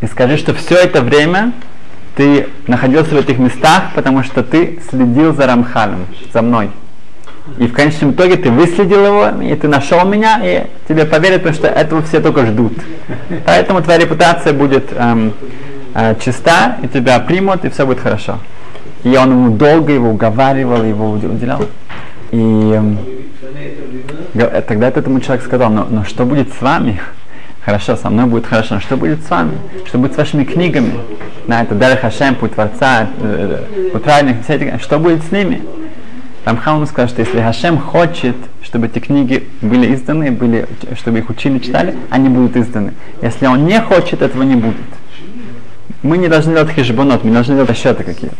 и 0.00 0.06
скажи, 0.06 0.36
что 0.36 0.54
все 0.54 0.76
это 0.76 1.00
время 1.02 1.52
ты 2.16 2.48
находился 2.66 3.14
в 3.14 3.18
этих 3.18 3.38
местах, 3.38 3.90
потому 3.94 4.22
что 4.24 4.42
ты 4.42 4.80
следил 4.88 5.34
за 5.34 5.46
Рамхалем, 5.46 6.06
за 6.32 6.42
мной. 6.42 6.70
И 7.58 7.66
в 7.66 7.72
конечном 7.72 8.12
итоге 8.12 8.36
ты 8.36 8.50
выследил 8.50 9.04
его, 9.04 9.42
и 9.42 9.54
ты 9.54 9.68
нашел 9.68 10.04
меня, 10.04 10.40
и 10.42 10.66
тебе 10.88 11.04
поверят, 11.04 11.42
потому 11.42 11.54
что 11.54 11.68
этого 11.68 12.02
все 12.02 12.20
только 12.20 12.46
ждут. 12.46 12.74
Поэтому 13.46 13.82
твоя 13.82 13.98
репутация 13.98 14.52
будет 14.52 14.92
эм, 14.92 15.32
э, 15.94 16.14
чиста, 16.20 16.76
и 16.82 16.88
тебя 16.88 17.18
примут, 17.20 17.64
и 17.64 17.70
все 17.70 17.86
будет 17.86 18.00
хорошо. 18.00 18.38
И 19.02 19.16
он 19.16 19.30
ему 19.30 19.50
долго 19.56 19.92
его 19.92 20.10
уговаривал, 20.10 20.84
его 20.84 21.10
уделял. 21.10 21.62
И 22.30 22.80
э, 24.34 24.62
тогда 24.66 24.88
этому 24.88 25.20
человек 25.20 25.44
сказал, 25.44 25.70
но, 25.70 25.86
но 25.88 26.04
что 26.04 26.24
будет 26.24 26.52
с 26.52 26.60
вами? 26.60 27.00
Хорошо, 27.64 27.96
со 27.96 28.08
мной 28.08 28.26
будет 28.26 28.46
хорошо, 28.46 28.76
но 28.76 28.80
что 28.80 28.96
будет 28.96 29.24
с 29.24 29.30
вами? 29.30 29.52
Что 29.86 29.98
будет 29.98 30.14
с 30.14 30.16
вашими 30.16 30.44
книгами? 30.44 30.92
На 31.46 31.62
это 31.62 31.74
Дар 31.74 31.96
Хашем, 31.98 32.34
путь 32.34 32.54
Творца, 32.54 33.08
э, 33.20 33.90
путь 33.92 34.02
праведных, 34.02 34.44
все 34.44 34.54
эти, 34.54 34.82
что 34.82 34.98
будет 34.98 35.22
с 35.24 35.30
ними? 35.30 35.62
Рамхал 36.44 36.86
сказал, 36.86 37.08
что 37.08 37.20
если 37.20 37.40
Хашем 37.40 37.78
хочет, 37.78 38.34
чтобы 38.62 38.86
эти 38.86 38.98
книги 38.98 39.46
были 39.60 39.94
изданы, 39.94 40.30
были, 40.30 40.66
чтобы 40.96 41.18
их 41.18 41.28
учили, 41.28 41.58
читали, 41.58 41.94
они 42.08 42.28
будут 42.28 42.56
изданы. 42.56 42.94
Если 43.20 43.46
он 43.46 43.66
не 43.66 43.78
хочет, 43.80 44.22
этого 44.22 44.42
не 44.42 44.54
будет. 44.54 44.76
Мы 46.02 46.18
не 46.18 46.28
должны 46.28 46.54
делать 46.54 46.70
хижбонот, 46.70 47.24
мы 47.24 47.32
должны 47.32 47.54
делать 47.54 47.70
расчеты 47.70 48.04
какие-то. 48.04 48.36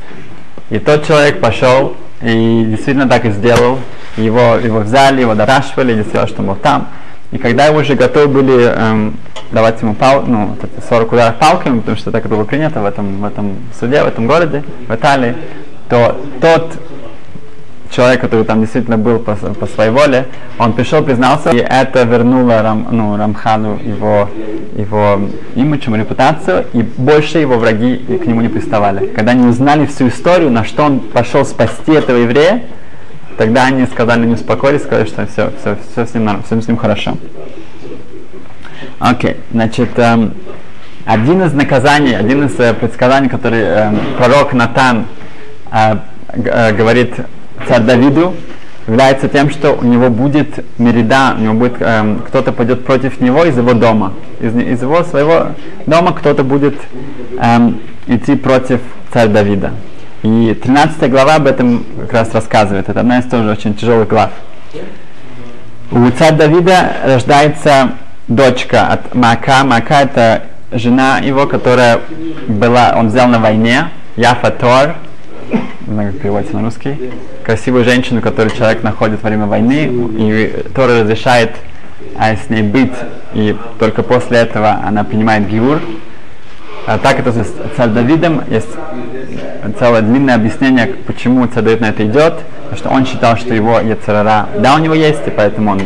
И 0.71 0.79
тот 0.79 1.07
человек 1.07 1.41
пошел 1.41 1.97
и 2.23 2.65
действительно 2.69 3.09
так 3.09 3.25
и 3.25 3.31
сделал. 3.31 3.79
Его, 4.17 4.57
его 4.57 4.81
взяли, 4.81 5.21
его 5.21 5.35
допрашивали, 5.35 5.95
действительно, 5.95 6.27
что 6.27 6.41
он 6.41 6.49
был 6.49 6.55
там. 6.57 6.89
И 7.33 7.39
когда 7.39 7.67
его 7.67 7.79
уже 7.79 7.95
готовы 7.95 8.29
были 8.29 8.65
эм, 8.65 9.17
давать 9.53 9.81
ему 9.83 9.95
пал, 9.95 10.25
ну, 10.27 10.57
40 10.89 11.13
ударов 11.13 11.37
палками, 11.37 11.79
потому 11.79 11.97
что 11.97 12.11
так 12.11 12.25
это 12.25 12.35
было 12.35 12.45
принято 12.45 12.81
в 12.81 12.85
этом, 12.85 13.21
в 13.21 13.25
этом 13.25 13.57
суде, 13.79 14.03
в 14.03 14.07
этом 14.07 14.27
городе, 14.27 14.65
в 14.89 14.95
Италии, 14.95 15.37
то 15.89 16.21
тот 16.41 16.77
человек, 17.91 18.21
который 18.21 18.45
там 18.45 18.61
действительно 18.61 18.97
был 18.97 19.19
по, 19.19 19.35
по 19.35 19.67
своей 19.67 19.91
воле, 19.91 20.27
он 20.59 20.73
пришел, 20.73 21.03
признался, 21.03 21.51
и 21.51 21.59
это 21.59 22.05
вернуло 22.05 22.63
Рам, 22.63 22.89
ну, 22.91 23.17
Рамхану 23.17 23.79
его, 23.79 24.29
его 24.77 25.21
имидж, 25.57 25.87
ему 25.87 25.97
репутацию, 25.97 26.67
и 26.73 26.83
больше 26.83 27.39
его 27.39 27.59
враги 27.59 27.97
к 27.97 28.27
нему 28.27 28.41
не 28.41 28.49
приставали. 28.49 29.07
Когда 29.07 29.33
они 29.33 29.47
узнали 29.47 29.87
всю 29.87 30.09
историю, 30.09 30.51
на 30.51 30.65
что 30.65 30.85
он 30.85 31.01
пошел 31.01 31.45
спасти 31.45 31.93
этого 31.93 32.17
еврея, 32.19 32.63
тогда 33.37 33.65
они 33.65 33.87
сказали, 33.87 34.25
не 34.25 34.35
успокоились, 34.35 34.83
сказали, 34.83 35.07
что 35.07 35.27
все, 35.27 35.51
все, 35.61 35.77
все, 35.93 36.07
с, 36.07 36.15
ним, 36.15 36.43
все 36.45 36.61
с 36.61 36.69
ним 36.69 36.77
хорошо. 36.77 37.17
Окей, 38.99 39.31
okay. 39.31 39.37
значит, 39.51 39.99
эм, 39.99 40.35
один 41.07 41.43
из 41.43 41.53
наказаний, 41.55 42.15
один 42.15 42.45
из 42.45 42.59
э, 42.61 42.75
предсказаний, 42.75 43.29
который 43.29 43.61
э, 43.63 43.93
пророк 44.19 44.53
Натан 44.53 45.07
э, 45.73 45.97
э, 46.35 46.73
говорит 46.75 47.15
царь 47.67 47.83
Давиду 47.83 48.35
является 48.87 49.29
тем, 49.29 49.51
что 49.51 49.73
у 49.73 49.85
него 49.85 50.11
будет 50.11 50.65
мерида, 50.79 51.35
у 51.39 51.41
него 51.41 51.55
будет 51.55 51.81
эм, 51.81 52.21
кто-то 52.27 52.53
пойдет 52.53 52.85
против 52.85 53.21
него 53.21 53.45
из 53.45 53.57
его 53.57 53.75
дома, 53.75 54.15
из, 54.41 54.57
из 54.57 54.83
его 54.83 55.05
своего 55.05 55.49
дома 55.87 56.13
кто-то 56.13 56.43
будет 56.43 56.75
эм, 57.39 57.81
идти 58.07 58.35
против 58.35 58.81
царя 59.13 59.29
Давида. 59.29 59.73
И 60.23 60.59
13 60.61 61.11
глава 61.11 61.37
об 61.37 61.47
этом 61.47 61.85
как 62.01 62.13
раз 62.13 62.35
рассказывает. 62.35 62.89
Это 62.89 63.01
одна 63.01 63.21
из 63.21 63.25
тоже 63.27 63.51
очень 63.51 63.75
тяжелых 63.75 64.09
глав. 64.09 64.31
У 65.93 66.11
царя 66.11 66.33
Давида 66.33 66.93
рождается 67.05 67.93
дочка 68.29 68.87
от 68.87 69.15
Мака. 69.15 69.65
Мака 69.65 70.03
это 70.03 70.43
жена 70.73 71.19
его, 71.19 71.47
которая 71.47 72.01
была, 72.49 72.95
он 72.97 73.09
взял 73.09 73.29
на 73.29 73.39
войне, 73.39 73.89
Яфа 74.17 74.51
Тор, 74.51 74.95
как 75.97 76.19
переводится 76.19 76.57
на 76.57 76.63
русский, 76.63 77.11
красивую 77.45 77.85
женщину, 77.85 78.21
которую 78.21 78.55
человек 78.55 78.83
находит 78.83 79.23
во 79.23 79.29
время 79.29 79.47
войны, 79.47 79.91
и 80.19 80.65
Тора 80.75 81.01
разрешает 81.01 81.53
а, 82.17 82.35
с 82.35 82.49
ней 82.49 82.63
быть, 82.63 82.93
и 83.35 83.57
только 83.79 84.03
после 84.03 84.39
этого 84.39 84.81
она 84.85 85.05
принимает 85.05 85.49
гиур. 85.49 85.81
А 86.87 86.99
так 86.99 87.19
это 87.19 87.33
с 87.33 87.53
царь 87.77 87.91
Давидом 87.91 88.43
есть 88.49 88.71
целое 89.79 90.01
длинное 90.01 90.35
объяснение, 90.35 90.87
почему 91.07 91.47
царь 91.47 91.65
Давид 91.65 91.81
на 91.81 91.87
это 91.87 92.07
идет, 92.07 92.41
потому 92.63 92.77
что 92.79 92.89
он 92.91 93.07
считал, 93.07 93.37
что 93.37 93.55
его 93.55 93.81
Яцерара, 93.81 94.49
да, 94.59 94.75
у 94.75 94.79
него 94.79 94.95
есть, 94.95 95.27
и 95.27 95.31
поэтому 95.31 95.73
он 95.73 95.83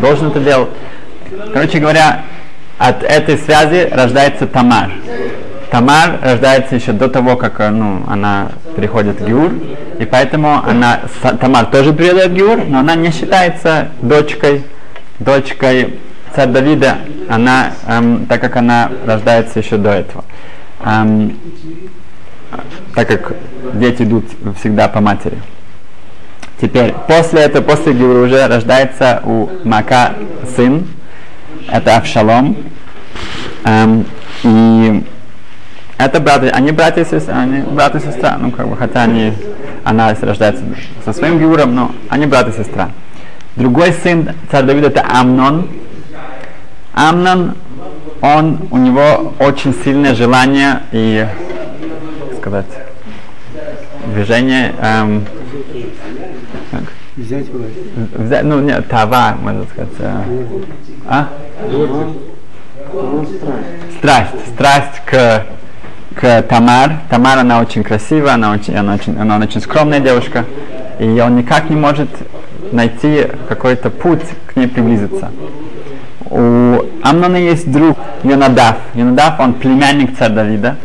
должен 0.00 0.28
это 0.28 0.40
делать. 0.40 0.68
Короче 1.52 1.78
говоря, 1.78 2.22
от 2.78 3.02
этой 3.02 3.38
связи 3.38 3.88
рождается 3.90 4.46
Тамар. 4.46 4.90
Тамар 5.70 6.18
рождается 6.22 6.76
еще 6.76 6.92
до 6.92 7.08
того, 7.08 7.36
как 7.36 7.60
э, 7.60 7.70
ну, 7.70 8.04
она 8.06 8.48
переходит 8.76 9.20
в 9.20 9.26
Геур, 9.26 9.52
и 9.98 10.04
поэтому 10.04 10.62
она, 10.64 11.00
Тамар 11.40 11.66
тоже 11.66 11.94
передает 11.94 12.32
Геур, 12.32 12.64
но 12.66 12.80
она 12.80 12.94
не 12.94 13.10
считается 13.10 13.88
дочкой, 14.02 14.64
дочкой 15.18 15.98
царя 16.34 16.52
Давида, 16.52 16.98
она, 17.28 17.72
эм, 17.86 18.26
так 18.26 18.40
как 18.40 18.56
она 18.56 18.90
рождается 19.06 19.58
еще 19.58 19.78
до 19.78 19.90
этого. 19.90 20.24
Эм, 20.84 21.38
так 22.94 23.08
как 23.08 23.32
дети 23.74 24.02
идут 24.02 24.26
всегда 24.60 24.88
по 24.88 25.00
матери. 25.00 25.38
Теперь, 26.60 26.94
после 27.08 27.40
этого, 27.42 27.62
после 27.62 27.94
Геура 27.94 28.26
уже 28.26 28.46
рождается 28.46 29.22
у 29.24 29.48
Мака 29.64 30.14
сын, 30.54 30.86
это 31.68 31.96
Авшалом. 31.96 32.56
Эм, 33.64 34.06
и 34.42 35.04
это 35.98 36.20
братья, 36.20 36.50
они 36.50 36.72
братья 36.72 37.02
и 37.02 37.04
сестра, 37.04 37.40
они 37.40 37.60
брат 37.62 37.94
и 37.94 38.00
сестра, 38.00 38.36
ну 38.38 38.50
как 38.50 38.68
бы, 38.68 38.76
хотя 38.76 39.02
они, 39.02 39.32
она 39.84 40.14
рождается 40.20 40.62
со 41.04 41.12
своим 41.12 41.38
Геуром, 41.38 41.74
но 41.74 41.92
они 42.08 42.26
брат 42.26 42.48
и 42.48 42.52
сестра. 42.52 42.90
Другой 43.56 43.92
сын 43.92 44.30
царя 44.50 44.66
Давида 44.66 44.88
это 44.88 45.04
Амнон. 45.08 45.68
Амнон, 46.92 47.54
он, 48.20 48.68
у 48.70 48.76
него 48.76 49.32
очень 49.38 49.74
сильное 49.84 50.14
желание 50.14 50.82
и, 50.92 51.26
как 52.30 52.38
сказать, 52.38 52.66
движение, 54.14 54.74
эм, 54.80 55.24
как, 56.70 56.82
Взять 57.16 57.48
власть. 57.48 57.72
взять, 58.14 58.44
ну 58.44 58.60
нет, 58.60 58.86
тава, 58.88 59.34
можно 59.40 59.64
сказать. 59.64 59.92
э, 60.00 60.22
а? 61.08 61.28
Страсть, 63.98 64.34
страсть 64.54 65.00
к, 65.06 65.46
к 66.16 66.42
Тамар. 66.42 66.92
Тамар, 67.10 67.38
она 67.38 67.60
очень 67.60 67.84
красивая, 67.84 68.34
она 68.34 68.52
очень, 68.52 68.74
она 68.74 68.94
очень, 68.94 69.16
она 69.18 69.38
очень 69.38 69.60
скромная 69.60 70.00
девушка, 70.00 70.44
и 70.98 71.04
он 71.20 71.36
никак 71.36 71.68
не 71.70 71.76
может 71.76 72.08
найти 72.72 73.26
какой-то 73.48 73.90
путь 73.90 74.22
к 74.46 74.56
ней 74.56 74.66
приблизиться. 74.66 75.30
У 76.28 76.82
Амнона 77.02 77.36
есть 77.36 77.70
друг 77.70 77.96
Йонадав. 78.24 78.76
Йонадав, 78.94 79.38
он 79.38 79.54
племянник 79.54 80.18
царя 80.18 80.34
Давида. 80.34 80.76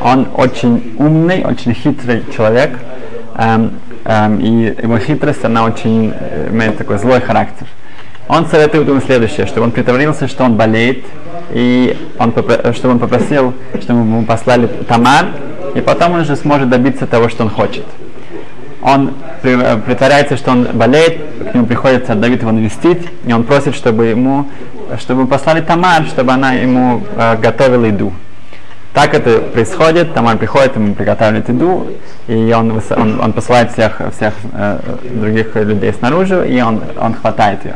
Он 0.00 0.26
очень 0.34 0.94
умный, 0.98 1.44
очень 1.44 1.72
хитрый 1.72 2.24
человек. 2.34 2.78
Эм, 3.36 3.74
эм, 4.04 4.40
и 4.40 4.74
его 4.82 4.98
хитрость, 4.98 5.44
она 5.44 5.64
очень 5.64 6.12
э, 6.18 6.48
имеет 6.50 6.78
такой 6.78 6.98
злой 6.98 7.20
характер. 7.20 7.66
Он 8.28 8.46
советует 8.46 8.86
ему 8.86 9.00
следующее, 9.00 9.46
чтобы 9.46 9.66
он 9.66 9.70
притворился, 9.70 10.28
что 10.28 10.44
он 10.44 10.56
болеет, 10.56 11.04
и 11.50 11.96
он, 12.18 12.30
попро- 12.30 12.74
чтобы 12.74 12.94
он 12.94 12.98
попросил, 12.98 13.54
чтобы 13.80 14.00
ему 14.00 14.24
послали 14.24 14.66
Тамар, 14.66 15.26
и 15.74 15.80
потом 15.80 16.12
он 16.12 16.20
уже 16.20 16.36
сможет 16.36 16.68
добиться 16.68 17.06
того, 17.06 17.28
что 17.28 17.44
он 17.44 17.50
хочет 17.50 17.84
он 18.82 19.14
при- 19.42 19.80
притворяется, 19.80 20.36
что 20.36 20.52
он 20.52 20.64
болеет, 20.72 21.20
к 21.50 21.54
нему 21.54 21.66
приходится 21.66 22.14
Давид 22.14 22.42
его 22.42 22.52
навестить, 22.52 23.06
и 23.26 23.32
он 23.32 23.44
просит, 23.44 23.74
чтобы 23.74 24.06
ему, 24.06 24.46
чтобы 24.98 25.26
послали 25.26 25.60
Тамар, 25.60 26.04
чтобы 26.04 26.32
она 26.32 26.52
ему 26.52 27.02
э, 27.16 27.36
готовила 27.36 27.86
еду. 27.86 28.12
Так 28.94 29.14
это 29.14 29.40
происходит, 29.40 30.14
Тамар 30.14 30.38
приходит, 30.38 30.76
ему 30.76 30.94
приготавливает 30.94 31.48
еду, 31.48 31.88
и 32.26 32.52
он, 32.56 32.80
он, 32.96 33.20
он 33.20 33.32
посылает 33.32 33.72
всех, 33.72 34.00
всех 34.16 34.34
э, 34.52 34.78
других 35.14 35.54
людей 35.56 35.92
снаружи, 35.92 36.46
и 36.48 36.60
он, 36.60 36.80
он 37.00 37.14
хватает 37.14 37.64
ее. 37.64 37.74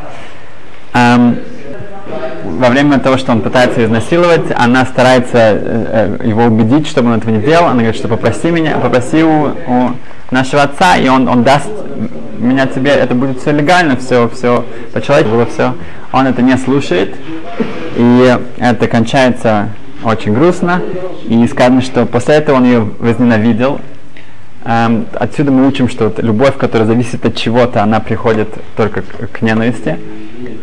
Во 0.92 2.68
время 2.68 2.98
того, 2.98 3.16
что 3.16 3.32
он 3.32 3.40
пытается 3.40 3.84
изнасиловать, 3.84 4.52
она 4.56 4.84
старается 4.84 5.38
э, 5.38 6.18
э, 6.20 6.28
его 6.28 6.44
убедить, 6.44 6.86
чтобы 6.86 7.10
он 7.10 7.18
этого 7.18 7.30
не 7.30 7.40
делал. 7.40 7.66
Она 7.66 7.76
говорит, 7.76 7.96
что 7.96 8.08
попроси 8.08 8.50
меня, 8.50 8.76
попроси 8.76 9.22
у, 9.22 9.46
у 9.46 9.90
нашего 10.30 10.62
отца, 10.62 10.96
и 10.96 11.08
он, 11.08 11.28
он 11.28 11.44
даст 11.44 11.68
меня 12.38 12.66
тебе, 12.66 12.90
это 12.90 13.14
будет 13.14 13.40
все 13.40 13.52
легально, 13.52 13.96
все, 13.96 14.28
все 14.28 14.64
по-человечески 14.92 15.32
было 15.32 15.46
все. 15.46 15.74
Он 16.12 16.26
это 16.26 16.42
не 16.42 16.56
слушает, 16.58 17.14
и 17.96 18.38
это 18.58 18.86
кончается 18.88 19.68
очень 20.04 20.34
грустно. 20.34 20.82
И 21.26 21.46
сказано, 21.46 21.80
что 21.80 22.06
после 22.06 22.36
этого 22.36 22.56
он 22.56 22.64
ее 22.64 22.80
возненавидел. 22.98 23.80
Эм, 24.64 25.06
отсюда 25.14 25.50
мы 25.50 25.66
учим, 25.66 25.88
что 25.88 26.04
вот 26.04 26.22
любовь, 26.22 26.56
которая 26.56 26.86
зависит 26.86 27.24
от 27.24 27.36
чего-то, 27.36 27.82
она 27.82 28.00
приходит 28.00 28.48
только 28.76 29.02
к, 29.02 29.30
к 29.32 29.42
ненависти, 29.42 29.98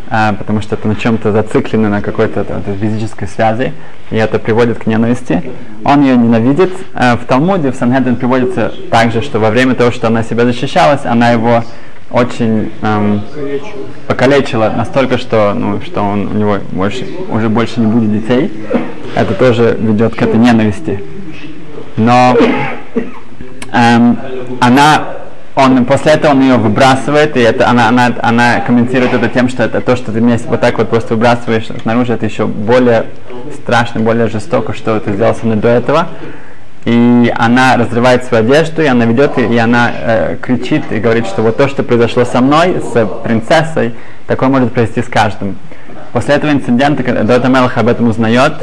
а, 0.10 0.34
потому 0.34 0.62
что 0.62 0.76
это 0.76 0.88
на 0.88 0.96
чем-то 0.96 1.32
зациклено, 1.32 1.90
на 1.90 2.02
какой-то 2.02 2.44
т- 2.44 2.54
т- 2.54 2.76
физической 2.76 3.28
связи, 3.28 3.74
и 4.10 4.16
это 4.16 4.40
приводит 4.40 4.80
к 4.80 4.88
ненависти. 4.88 5.52
Он 5.86 6.02
ее 6.02 6.18
ненавидит. 6.18 6.72
Э, 6.96 7.16
в 7.16 7.26
Талмуде, 7.26 7.72
в 7.72 7.76
Сангедрин 7.76 8.16
приводится 8.16 8.74
также, 8.90 9.22
что 9.22 9.40
во 9.40 9.50
время 9.52 9.76
того, 9.76 9.92
что 9.92 10.08
она 10.08 10.24
себя 10.24 10.46
защищалась, 10.46 11.06
она 11.06 11.30
его 11.32 11.64
очень 12.12 12.72
эм, 12.82 13.22
покалечила 14.08 14.74
настолько, 14.76 15.20
что, 15.20 15.54
ну, 15.54 15.80
что 15.82 16.02
он, 16.02 16.26
у 16.28 16.34
него 16.34 16.58
больше, 16.72 17.06
уже 17.30 17.50
больше 17.50 17.80
не 17.80 17.86
будет 17.86 18.12
детей. 18.12 18.52
Это 19.16 19.36
тоже 19.36 19.78
ведет 19.80 20.16
к 20.16 20.22
этой 20.24 20.38
ненависти. 20.40 21.04
Но 21.98 22.36
эм, 23.72 24.18
она, 24.60 25.04
он, 25.60 25.86
после 25.86 26.14
этого 26.14 26.32
он 26.32 26.42
ее 26.42 26.58
выбрасывает, 26.58 27.36
и 27.38 27.40
это, 27.40 27.70
она, 27.70 27.90
она, 27.90 28.12
она 28.22 28.60
комментирует 28.62 29.14
это 29.14 29.30
тем, 29.30 29.50
что 29.50 29.64
это 29.64 29.82
то, 29.82 29.96
что 29.96 30.12
ты 30.12 30.22
меня 30.22 30.38
вот 30.46 30.62
так 30.62 30.78
вот 30.78 30.90
просто 30.90 31.16
выбрасываешь 31.16 31.68
снаружи, 31.82 32.14
это 32.14 32.26
еще 32.26 32.46
более 32.48 33.06
страшно, 33.54 34.02
более 34.02 34.28
жестоко, 34.28 34.74
что 34.74 35.00
ты 35.00 35.14
сделал 35.14 35.36
со 35.36 35.46
мной 35.46 35.58
до 35.58 35.68
этого. 35.68 36.08
И 36.86 37.32
она 37.36 37.76
разрывает 37.76 38.24
свою 38.24 38.46
одежду, 38.46 38.82
и 38.82 38.86
она 38.86 39.06
ведет, 39.06 39.38
и, 39.38 39.58
она 39.58 39.92
э, 39.94 40.38
кричит 40.42 40.92
и 40.92 41.00
говорит, 41.00 41.28
что 41.28 41.42
вот 41.42 41.58
то, 41.58 41.68
что 41.68 41.84
произошло 41.84 42.24
со 42.24 42.40
мной, 42.42 42.82
с 42.82 43.06
принцессой, 43.24 43.94
такое 44.28 44.50
может 44.50 44.72
произойти 44.74 45.02
с 45.02 45.12
каждым. 45.12 45.58
После 46.14 46.36
этого 46.36 46.52
инцидента, 46.52 47.04
когда 47.04 47.24
Дойт 47.24 47.46
Амелах 47.46 47.78
об 47.78 47.88
этом 47.88 48.08
узнает, 48.08 48.54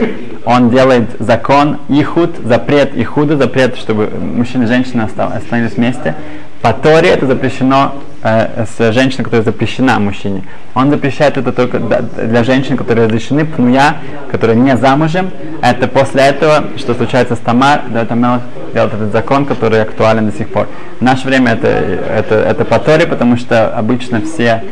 он 0.45 0.71
делает 0.71 1.11
закон 1.21 1.79
Ихуд, 1.89 2.37
запрет 2.43 2.97
Ихуда, 2.97 3.37
запрет, 3.37 3.77
чтобы 3.77 4.09
мужчина 4.09 4.65
и 4.65 4.67
женщина 4.67 5.05
остановились 5.05 5.75
вместе. 5.77 6.17
По 6.63 6.73
Торе 6.73 7.11
это 7.11 7.27
запрещено 7.27 7.95
э, 8.23 8.65
с 8.67 8.93
женщиной, 8.93 9.25
которая 9.25 9.45
запрещена 9.45 9.99
мужчине. 9.99 10.43
Он 10.75 10.91
запрещает 10.91 11.37
это 11.37 11.53
только 11.53 11.79
для 11.79 12.45
женщин, 12.45 12.77
которые 12.77 13.07
разрешены, 13.07 13.45
пнуя, 13.45 13.97
которые 14.31 14.59
не 14.59 14.77
замужем. 14.77 15.31
Это 15.63 15.87
после 15.87 16.23
этого, 16.23 16.65
что 16.77 16.95
случается 16.95 17.37
с 17.37 17.39
Тамар, 17.39 17.83
Дойт 17.89 18.11
Амелах 18.11 18.43
делает 18.73 18.95
этот 18.95 19.13
закон, 19.13 19.45
который 19.45 19.83
актуален 19.83 20.31
до 20.31 20.37
сих 20.37 20.49
пор. 20.49 20.69
В 20.99 21.03
наше 21.03 21.27
время 21.27 21.53
это, 21.53 21.69
это, 21.69 22.35
это 22.35 22.65
по 22.65 22.79
Торе, 22.79 23.07
потому 23.07 23.37
что 23.37 23.69
обычно 23.69 24.21
все 24.21 24.65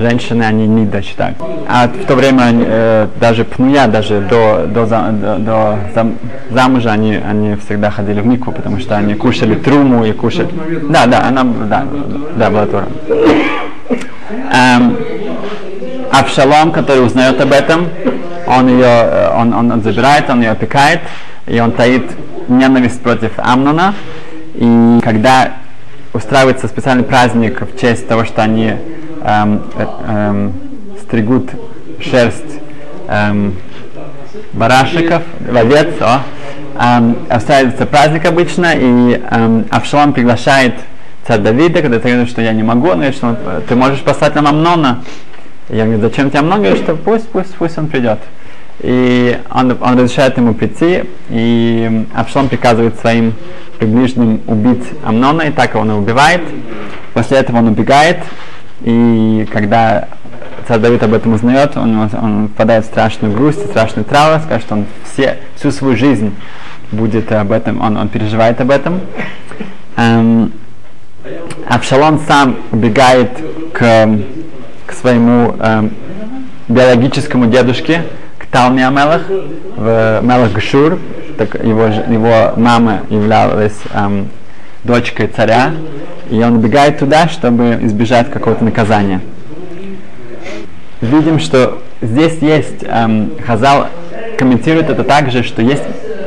женщины, 0.00 0.42
они 0.42 0.66
не 0.66 0.86
так. 0.86 1.34
А 1.68 1.86
в 1.86 2.06
то 2.06 2.14
время 2.14 2.44
э, 2.52 3.06
даже 3.20 3.44
пнуя, 3.44 3.86
даже 3.86 4.20
до, 4.20 4.66
до, 4.66 4.86
до, 4.86 5.36
до 5.38 5.78
зам- 5.94 6.16
замужа, 6.50 6.90
они, 6.90 7.14
они 7.14 7.56
всегда 7.56 7.90
ходили 7.90 8.20
в 8.20 8.26
микву, 8.26 8.52
потому 8.52 8.78
что 8.78 8.96
они 8.96 9.14
кушали 9.14 9.54
труму 9.54 10.04
и 10.04 10.12
кушали... 10.12 10.48
Да, 10.88 11.06
да, 11.06 11.26
она, 11.28 11.44
да, 11.44 11.84
да, 12.36 12.50
была 12.50 12.66
Тора. 12.66 12.86
Эм, 14.52 14.96
Авшалом, 16.10 16.72
который 16.72 17.04
узнает 17.04 17.40
об 17.40 17.52
этом, 17.52 17.88
он 18.46 18.68
ее, 18.68 18.84
э, 18.84 19.30
он, 19.36 19.52
он 19.52 19.82
забирает, 19.82 20.30
он 20.30 20.40
ее 20.40 20.50
опекает, 20.50 21.00
и 21.46 21.60
он 21.60 21.72
таит 21.72 22.10
ненависть 22.48 23.02
против 23.02 23.32
Амнона. 23.36 23.94
И 24.54 24.98
когда 25.02 25.52
устраивается 26.12 26.66
специальный 26.68 27.04
праздник 27.04 27.60
в 27.60 27.78
честь 27.80 28.08
того, 28.08 28.24
что 28.24 28.42
они 28.42 28.74
эм, 29.22 29.62
эм, 30.06 30.52
стригут 31.02 31.50
шерсть 32.00 32.60
эм, 33.08 33.54
барашиков, 34.52 35.22
овец, 35.48 35.88
о, 36.00 36.22
эм, 36.78 37.16
устраивается 37.34 37.86
праздник 37.86 38.26
обычно, 38.26 38.72
и 38.74 39.20
эм, 39.30 39.66
Авшалом 39.70 40.12
приглашает 40.12 40.74
царь 41.26 41.40
Давида, 41.40 41.82
когда 41.82 41.98
ты 41.98 42.08
говоришь, 42.08 42.30
что 42.30 42.42
я 42.42 42.52
не 42.52 42.62
могу, 42.62 42.88
он 42.88 42.94
говорит, 42.96 43.14
что 43.14 43.36
ты 43.68 43.74
можешь 43.76 44.00
послать 44.00 44.34
нам 44.34 44.46
Амнона. 44.46 45.04
Я 45.68 45.84
говорю, 45.84 46.00
зачем 46.00 46.30
тебе 46.30 46.40
Амнон? 46.40 46.62
Говорит, 46.62 46.82
что 46.82 46.96
пусть, 46.96 47.28
пусть, 47.28 47.54
пусть 47.54 47.78
он 47.78 47.86
придет. 47.86 48.18
И 48.80 49.38
он, 49.50 49.76
он 49.80 49.94
разрешает 49.94 50.38
ему 50.38 50.54
прийти, 50.54 51.04
и 51.28 52.06
Авшалом 52.14 52.48
приказывает 52.48 52.98
своим 52.98 53.34
приближенным 53.78 54.40
убить 54.46 54.84
Амнона, 55.04 55.42
и 55.42 55.50
так 55.50 55.74
он 55.74 55.90
его 55.90 55.98
убивает. 55.98 56.42
После 57.12 57.38
этого 57.38 57.58
он 57.58 57.68
убегает, 57.68 58.18
и 58.82 59.46
когда 59.52 60.08
царь 60.66 60.78
Давид 60.78 61.02
об 61.02 61.14
этом 61.14 61.34
узнает, 61.34 61.76
он, 61.76 61.98
он 61.98 62.48
впадает 62.48 62.84
в 62.84 62.88
страшную 62.88 63.34
грусть, 63.34 63.64
страшную 63.66 64.04
траур, 64.04 64.40
скажет, 64.40 64.62
что 64.62 64.74
он 64.74 64.86
все, 65.04 65.38
всю 65.56 65.70
свою 65.70 65.96
жизнь 65.96 66.34
будет 66.92 67.30
об 67.32 67.52
этом, 67.52 67.80
он, 67.80 67.96
он 67.96 68.08
переживает 68.08 68.60
об 68.60 68.70
этом. 68.70 69.00
Эм, 69.96 70.52
Авшалом 71.68 72.20
сам 72.26 72.56
убегает 72.72 73.30
к, 73.72 74.08
к 74.86 74.92
своему 74.92 75.54
эм, 75.58 75.92
биологическому 76.68 77.46
дедушке, 77.46 78.04
к 78.38 78.46
Талме 78.46 78.86
Амелах, 78.86 79.22
в 79.76 80.20
Мелах 80.22 80.52
Гшур. 80.52 80.98
Так 81.36 81.54
его, 81.54 81.86
его 81.86 82.52
мама 82.56 83.00
являлась 83.08 83.78
эм, 83.92 84.28
дочкой 84.84 85.26
царя, 85.28 85.72
и 86.30 86.42
он 86.42 86.56
убегает 86.56 86.98
туда, 86.98 87.28
чтобы 87.28 87.78
избежать 87.82 88.30
какого-то 88.30 88.64
наказания. 88.64 89.20
Видим, 91.00 91.38
что 91.40 91.82
здесь 92.00 92.38
есть, 92.40 92.82
эм, 92.82 93.32
Хазал 93.44 93.88
комментирует 94.38 94.90
это 94.90 95.02
также, 95.02 95.42
что 95.42 95.60
есть 95.60 95.82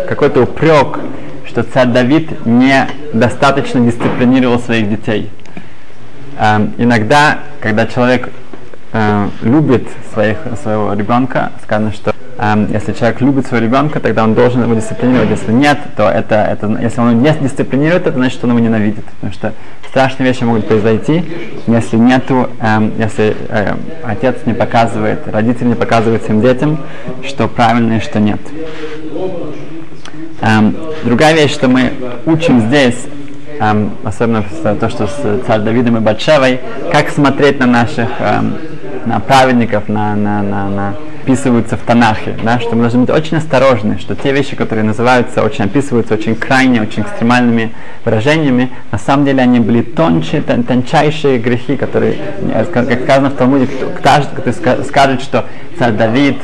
какой-то 0.07 0.43
упрек, 0.43 0.99
что 1.47 1.63
царь 1.63 1.87
Давид 1.87 2.45
недостаточно 2.45 3.79
дисциплинировал 3.79 4.59
своих 4.59 4.89
детей. 4.89 5.29
Эм, 6.39 6.73
иногда, 6.77 7.39
когда 7.61 7.85
человек 7.85 8.29
э, 8.91 9.29
любит 9.41 9.87
своих, 10.13 10.37
своего 10.61 10.93
ребенка, 10.93 11.51
сказано, 11.63 11.93
что 11.93 12.13
если 12.69 12.93
человек 12.93 13.21
любит 13.21 13.45
своего 13.45 13.67
ребенка, 13.67 13.99
тогда 13.99 14.23
он 14.23 14.33
должен 14.33 14.63
его 14.63 14.73
дисциплинировать. 14.73 15.29
Если 15.29 15.51
нет, 15.51 15.77
то 15.95 16.09
это, 16.09 16.35
это 16.35 16.67
если 16.81 16.99
он 16.99 17.21
не 17.21 17.31
дисциплинирует, 17.31 18.07
это 18.07 18.17
значит, 18.17 18.33
что 18.33 18.47
он 18.47 18.57
его 18.57 18.59
ненавидит. 18.59 19.05
Потому 19.05 19.33
что 19.33 19.53
страшные 19.89 20.27
вещи 20.29 20.43
могут 20.43 20.67
произойти, 20.67 21.23
если 21.67 21.97
нету, 21.97 22.49
э, 22.59 22.91
если 22.97 23.37
э, 23.49 23.75
отец 24.03 24.37
не 24.45 24.53
показывает, 24.53 25.27
родители 25.27 25.67
не 25.67 25.75
показывают 25.75 26.23
своим 26.23 26.41
детям, 26.41 26.79
что 27.23 27.47
правильно 27.47 27.97
и 27.97 27.99
что 27.99 28.19
нет. 28.19 28.41
Эм, 30.41 30.75
другая 31.05 31.35
вещь, 31.35 31.53
что 31.53 31.67
мы 31.67 31.93
учим 32.25 32.61
здесь, 32.61 33.05
эм, 33.59 33.91
особенно 34.03 34.43
то, 34.79 34.89
что 34.89 35.07
с 35.07 35.45
царь 35.45 35.61
Давидом 35.61 35.97
и 35.97 35.99
Батшевой, 35.99 36.59
как 36.91 37.09
смотреть 37.09 37.59
на 37.59 37.67
наших, 37.67 38.09
эм, 38.19 38.57
на 39.05 39.19
праведников, 39.19 39.87
на, 39.87 40.15
на, 40.15 40.41
на, 40.41 40.69
на 40.69 40.95
описываются 41.23 41.77
в 41.77 41.81
Танахе, 41.81 42.35
да, 42.43 42.59
что 42.59 42.75
мы 42.75 42.81
должны 42.81 43.01
быть 43.01 43.09
очень 43.09 43.37
осторожны, 43.37 43.97
что 43.97 44.13
те 44.13 44.33
вещи, 44.33 44.55
которые 44.55 44.83
называются, 44.83 45.41
очень 45.41 45.63
описываются 45.63 46.15
очень 46.15 46.35
крайне, 46.35 46.81
очень 46.81 47.03
экстремальными 47.03 47.73
выражениями, 48.03 48.69
на 48.91 48.97
самом 48.97 49.25
деле 49.25 49.41
они 49.41 49.59
были 49.59 49.81
тонче, 49.81 50.41
тон, 50.41 50.63
тончайшие 50.63 51.39
грехи, 51.39 51.77
которые, 51.77 52.17
как 52.73 53.01
сказано 53.03 53.29
в 53.29 53.35
Талмуде, 53.35 53.67
каждый, 54.01 54.35
кто 54.35 54.83
скажет, 54.83 55.21
что 55.21 55.45
царь 55.79 55.93
Давид, 55.93 56.37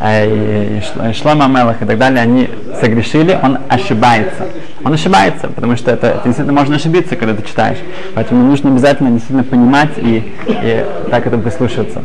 и 0.00 0.80
Шлома 1.20 1.48
Мелах 1.48 1.82
и 1.82 1.84
так 1.84 1.98
далее, 1.98 2.22
они 2.22 2.48
согрешили, 2.80 3.36
он 3.42 3.58
ошибается. 3.68 4.46
Он 4.84 4.92
ошибается, 4.92 5.48
потому 5.48 5.76
что 5.76 5.90
это, 5.90 6.06
это 6.06 6.20
действительно 6.24 6.52
можно 6.52 6.76
ошибиться, 6.76 7.16
когда 7.16 7.34
ты 7.34 7.42
читаешь. 7.42 7.78
Поэтому 8.14 8.44
нужно 8.44 8.70
обязательно 8.70 9.10
действительно 9.10 9.42
понимать 9.42 9.90
и, 9.96 10.32
и 10.46 10.84
так 11.10 11.26
это 11.26 11.36
прислушиваться. 11.36 12.04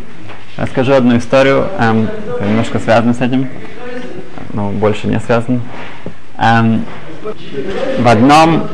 Расскажу 0.56 0.94
одну 0.94 1.18
историю, 1.18 1.68
эм, 1.80 2.08
немножко 2.40 2.78
связанную 2.78 3.16
с 3.16 3.22
этим, 3.22 3.48
но 4.54 4.70
больше 4.70 5.08
не 5.08 5.20
связано. 5.20 5.62
Эм, 6.38 6.86
в 7.98 8.08
одном 8.08 8.68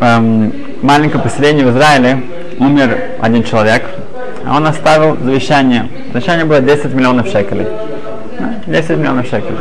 эм, 0.00 0.52
маленьком 0.82 1.20
поселении 1.20 1.62
в 1.62 1.70
Израиле 1.70 2.22
умер 2.58 2.98
один 3.20 3.44
человек, 3.44 3.84
а 4.44 4.56
он 4.56 4.66
оставил 4.66 5.16
завещание. 5.22 5.88
Завещание 6.12 6.44
было 6.44 6.60
10 6.60 6.92
миллионов 6.92 7.28
шекелей. 7.28 7.68
10 8.66 8.90
миллионов 8.90 9.26
шекелей. 9.26 9.58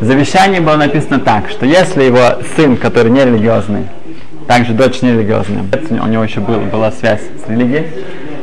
В 0.00 0.04
завещании 0.04 0.60
было 0.60 0.76
написано 0.76 1.20
так, 1.20 1.50
что 1.50 1.66
если 1.66 2.04
его 2.04 2.38
сын, 2.56 2.78
который 2.78 3.10
не 3.10 3.22
религиозный, 3.22 3.86
также 4.46 4.72
дочь 4.72 5.02
не 5.02 5.12
религиозная, 5.12 5.62
у 6.00 6.06
него 6.06 6.24
еще 6.24 6.40
был, 6.40 6.60
была 6.60 6.90
связь 6.90 7.20
с 7.44 7.50
религией, 7.50 7.86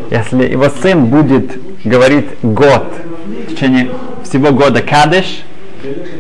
если 0.09 0.47
его 0.47 0.69
сын 0.69 1.05
будет 1.05 1.51
говорить 1.83 2.25
год, 2.41 2.93
в 3.47 3.51
течение 3.51 3.89
всего 4.23 4.51
года 4.51 4.81
кадыш, 4.81 5.43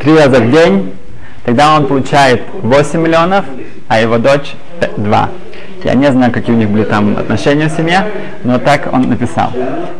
три 0.01 0.17
раза 0.17 0.39
в 0.39 0.51
день, 0.51 0.93
тогда 1.43 1.75
он 1.75 1.87
получает 1.87 2.41
8 2.61 2.99
миллионов, 3.01 3.45
а 3.87 3.99
его 3.99 4.17
дочь 4.17 4.53
2. 4.97 5.29
Я 5.83 5.93
не 5.93 6.11
знаю, 6.11 6.31
какие 6.31 6.55
у 6.55 6.57
них 6.57 6.69
были 6.69 6.83
там 6.83 7.15
отношения 7.15 7.67
в 7.67 7.71
семье, 7.71 8.07
но 8.43 8.57
так 8.57 8.91
он 8.91 9.03
написал. 9.03 9.51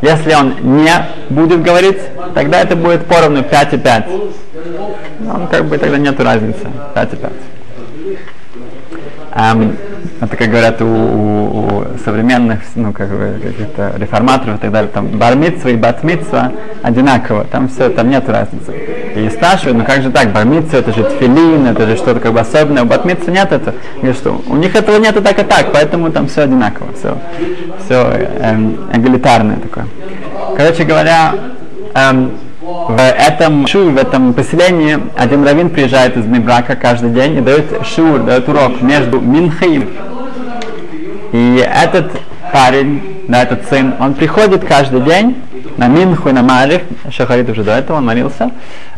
Если 0.02 0.34
он 0.34 0.56
не 0.84 0.92
будет 1.30 1.62
говорить, 1.62 2.00
тогда 2.34 2.62
это 2.62 2.76
будет 2.76 3.06
поровну 3.06 3.44
5 3.44 3.74
и 3.74 3.78
5. 3.78 4.06
Ну, 5.20 5.48
как 5.50 5.66
бы 5.66 5.78
тогда 5.78 5.98
нет 5.98 6.20
разницы. 6.20 6.68
5 6.96 7.14
и 7.14 7.16
5. 7.18 7.32
Um, 9.36 9.76
это, 10.22 10.38
как 10.38 10.50
говорят 10.50 10.82
у, 10.82 10.86
у, 10.86 11.68
у 11.68 11.84
современных, 12.04 12.60
ну, 12.76 12.94
как 12.94 13.10
бы, 13.10 13.40
каких-то 13.42 13.94
реформаторов 13.98 14.58
и 14.58 14.62
так 14.62 14.72
далее, 14.72 14.92
там, 14.94 15.08
бармитсва 15.08 15.70
и 15.70 15.76
батмитсва 15.76 16.52
одинаково, 16.82 17.46
там 17.46 17.68
все, 17.68 17.90
там 17.90 18.10
нет 18.10 18.28
разницы. 18.30 18.74
И 19.16 19.30
спрашивают, 19.30 19.78
ну 19.78 19.86
как 19.86 20.02
же 20.02 20.12
так, 20.12 20.32
бармитсва 20.32 20.78
это 20.78 20.94
же 20.94 21.04
тфилин, 21.04 21.68
это 21.68 21.88
же 21.88 21.96
что-то 21.96 22.20
как 22.20 22.34
бы 22.34 22.40
особенное, 22.40 22.84
у 22.84 22.86
батмитсва 22.86 23.32
нет 23.32 23.52
этого. 23.52 23.76
Говорят, 23.98 24.18
что 24.18 24.42
у 24.48 24.56
них 24.56 24.76
этого 24.76 24.98
нет 24.98 25.16
и 25.18 25.22
так 25.22 25.40
и 25.40 25.44
так, 25.44 25.72
поэтому 25.72 26.12
там 26.12 26.28
все 26.28 26.44
одинаково, 26.44 26.88
все, 26.94 27.18
все 27.86 27.96
эм, 28.42 28.78
эгалитарное 28.94 29.58
такое. 29.58 29.86
Короче 30.58 30.84
говоря, 30.84 31.34
эм, 31.94 32.32
в 32.66 32.98
этом 33.00 33.68
шу, 33.68 33.92
в 33.92 33.98
этом 33.98 34.34
поселении 34.34 34.98
один 35.16 35.46
раввин 35.46 35.70
приезжает 35.70 36.18
из 36.18 36.26
Небрака 36.26 36.76
каждый 36.76 37.12
день 37.12 37.38
и 37.38 37.42
дает 37.42 37.86
шур, 37.86 38.20
дает 38.22 38.50
урок 38.50 38.82
между 38.82 39.20
Минхой 39.20 39.88
и 41.32 41.64
этот 41.64 42.12
парень, 42.52 43.26
да, 43.28 43.44
этот 43.44 43.70
сын, 43.70 43.94
он 44.00 44.16
приходит 44.16 44.66
каждый 44.66 45.02
день 45.02 45.36
на 45.78 45.88
Минху 45.88 46.30
и 46.30 46.32
на 46.32 46.42
Марив, 46.42 46.82
Шахарит 47.12 47.50
уже 47.50 47.64
до 47.64 47.74
этого, 47.74 47.98
он 47.98 48.06
молился, 48.06 48.50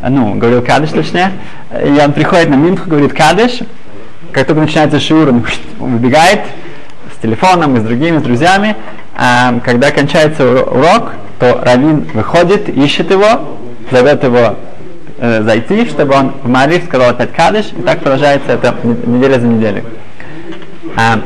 ну, 0.01 0.35
говорил 0.35 0.61
Кадыш 0.61 0.91
точнее, 0.91 1.33
и 1.71 1.99
он 1.99 2.13
приходит 2.13 2.49
на 2.49 2.55
Минху, 2.55 2.89
говорит 2.89 3.13
Кадыш, 3.13 3.59
как 4.31 4.47
только 4.47 4.61
начинается 4.61 4.99
шур, 5.01 5.27
он 5.27 5.43
выбегает 5.79 6.41
с 7.13 7.21
телефоном 7.21 7.75
и 7.75 7.79
с 7.81 7.83
другими, 7.83 8.19
с 8.19 8.21
друзьями, 8.21 8.77
а 9.13 9.59
когда 9.65 9.91
кончается 9.91 10.63
урок, 10.63 11.13
то 11.39 11.61
Равин 11.63 12.07
выходит, 12.13 12.69
ищет 12.69 13.11
его, 13.11 13.56
зовет 13.91 14.23
его 14.23 14.55
э, 15.17 15.43
зайти, 15.43 15.85
чтобы 15.85 16.15
он 16.15 16.33
в 16.43 16.47
Марив 16.47 16.83
сказал 16.85 17.09
опять 17.11 17.33
Кадыш, 17.33 17.67
и 17.77 17.81
так 17.81 17.99
продолжается 17.99 18.53
это 18.53 18.75
неделя 18.83 19.39
за 19.39 19.47
неделей. 19.47 19.83
А 20.95 21.19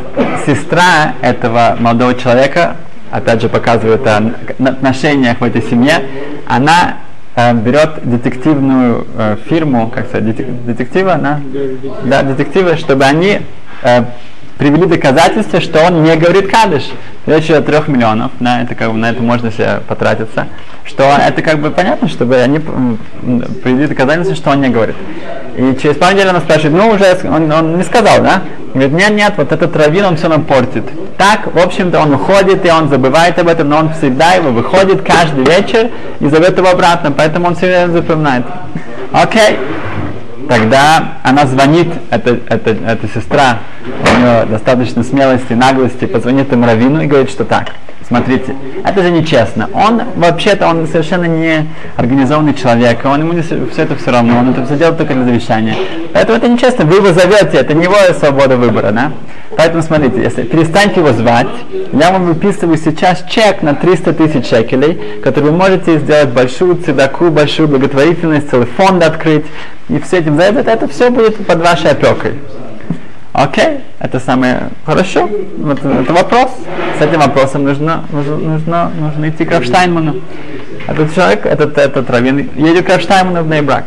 сестра 0.45 1.13
этого 1.21 1.78
молодого 1.80 2.15
человека, 2.15 2.76
опять 3.12 3.41
же 3.41 3.50
показывает 3.50 4.06
о 4.08 4.34
отношениях 4.65 5.39
в 5.39 5.43
этой 5.43 5.62
семье, 5.62 6.04
она 6.47 6.97
э, 7.36 7.54
берет 7.54 8.00
детективную 8.04 9.08
э, 9.17 9.38
фирму, 9.47 9.89
как 9.93 10.08
сказать, 10.08 10.36
детектива, 10.65 11.13
она, 11.13 11.41
да, 12.04 12.24
детективы, 12.24 12.76
чтобы 12.78 13.06
они 13.06 13.41
э, 13.84 14.04
привели 14.58 14.86
доказательства, 14.86 15.60
что 15.60 15.80
он 15.86 16.04
не 16.04 16.15
говорит 16.15 16.52
кадыш. 16.52 16.84
Речь 17.27 17.51
о 17.51 17.62
трех 17.62 17.88
миллионов, 17.88 18.31
да, 18.39 18.63
это 18.63 18.73
как 18.73 18.91
бы 18.91 18.97
на 18.97 19.12
это 19.12 19.21
можно 19.21 19.51
себе 19.51 19.79
потратиться. 19.88 20.47
Что 20.84 21.03
это 21.03 21.43
как 21.43 21.60
бы 21.60 21.69
понятно, 21.69 22.07
чтобы 22.07 22.38
они 22.38 22.60
привели 22.60 23.86
доказательства, 23.86 24.36
что 24.36 24.49
он 24.49 24.62
не 24.62 24.69
говорит. 24.69 24.95
И 25.55 25.77
через 25.79 25.97
пару 25.97 26.13
недель 26.13 26.29
она 26.29 26.39
спрашивает, 26.39 26.73
ну 26.73 26.89
уже 26.89 27.17
он, 27.29 27.51
он 27.51 27.77
не 27.77 27.84
сказал, 27.84 28.21
да? 28.23 28.41
Говорит, 28.73 28.93
нет, 28.93 29.12
нет, 29.12 29.34
вот 29.38 29.51
этот 29.51 29.75
раввин, 29.75 30.05
он 30.05 30.17
все 30.17 30.29
нам 30.29 30.45
портит. 30.45 30.86
Так, 31.17 31.53
в 31.53 31.60
общем-то, 31.60 31.99
он 31.99 32.13
уходит, 32.15 32.65
и 32.65 32.71
он 32.71 32.89
забывает 32.89 33.38
об 33.38 33.47
этом, 33.49 33.69
но 33.69 33.77
он 33.77 33.93
всегда 33.93 34.34
его 34.34 34.49
выходит 34.49 35.03
каждый 35.03 35.45
вечер 35.45 35.91
и 36.19 36.27
зовет 36.27 36.57
его 36.57 36.69
обратно, 36.69 37.12
поэтому 37.12 37.47
он 37.47 37.55
все 37.55 37.67
время 37.67 37.91
запоминает. 37.91 38.45
Окей. 39.12 39.41
Okay. 39.41 39.81
Тогда 40.51 41.13
она 41.23 41.45
звонит, 41.45 41.87
эта, 42.09 42.37
эта, 42.49 42.71
эта 42.71 43.07
сестра, 43.07 43.59
у 43.85 44.19
нее 44.19 44.45
достаточно 44.47 45.01
смелости, 45.01 45.53
наглости, 45.53 46.03
позвонит 46.03 46.51
им 46.51 46.65
Равину 46.65 47.01
и 47.01 47.07
говорит, 47.07 47.29
что 47.29 47.45
так, 47.45 47.69
смотрите, 48.12 48.54
это 48.84 49.02
же 49.02 49.10
нечестно. 49.10 49.69
Он, 49.74 50.02
вообще-то, 50.17 50.67
он 50.67 50.86
совершенно 50.86 51.24
не 51.24 51.65
организованный 51.95 52.54
человек, 52.54 53.00
он 53.06 53.21
ему 53.21 53.32
не, 53.32 53.41
все 53.41 53.84
это 53.84 53.95
все 53.95 54.12
равно, 54.12 54.38
он 54.38 54.50
это 54.50 54.65
все 54.65 54.76
делает 54.76 54.97
только 54.97 55.13
для 55.13 55.24
завещания. 55.24 55.78
Поэтому 56.13 56.38
это 56.38 56.50
нечестно, 56.50 56.84
вы 56.84 56.97
его 56.97 57.13
зовете, 57.13 57.58
это 57.58 57.74
не 57.74 57.86
его 57.86 57.95
свобода 58.19 58.58
выбора, 58.58 58.91
да? 58.91 59.13
Поэтому 59.56 59.82
смотрите, 59.82 60.21
если 60.21 60.43
перестаньте 60.43 61.00
его 61.00 61.13
звать, 61.13 61.47
я 61.93 62.12
вам 62.12 62.26
выписываю 62.26 62.78
сейчас 62.78 63.24
чек 63.30 63.62
на 63.62 63.76
300 63.76 64.13
тысяч 64.13 64.50
шекелей, 64.50 65.21
который 65.24 65.45
вы 65.45 65.52
можете 65.54 65.97
сделать 66.00 66.30
большую 66.30 66.76
цедаку, 66.76 67.30
большую 67.30 67.69
благотворительность, 67.69 68.50
целый 68.50 68.67
фонд 68.67 69.04
открыть, 69.04 69.45
и 69.88 70.00
все 70.00 70.17
этим 70.17 70.36
за 70.36 70.43
это, 70.43 70.69
это 70.69 70.88
все 70.89 71.10
будет 71.10 71.45
под 71.45 71.62
вашей 71.62 71.91
опекой. 71.91 72.34
Окей, 73.34 73.80
это 74.00 74.20
самое 74.20 74.70
хорошо. 74.86 75.30
Вот 75.58 75.80
это 75.84 76.13
вопрос. 76.13 76.52
С 77.00 77.02
этим 77.02 77.20
вопросом 77.20 77.63
нужно, 77.63 78.04
нужно, 78.12 78.38
нужно, 78.38 78.91
нужно 79.00 79.30
идти 79.30 79.46
к 79.46 79.52
Рафштайнману. 79.52 80.22
Этот 80.88 81.15
человек, 81.15 81.46
этот, 81.46 81.78
этот 81.78 82.10
раввин 82.10 82.50
едет 82.56 82.86
к 82.86 82.89
Рафштайнману 82.89 83.44
в 83.44 83.48
Нейбрак. 83.48 83.86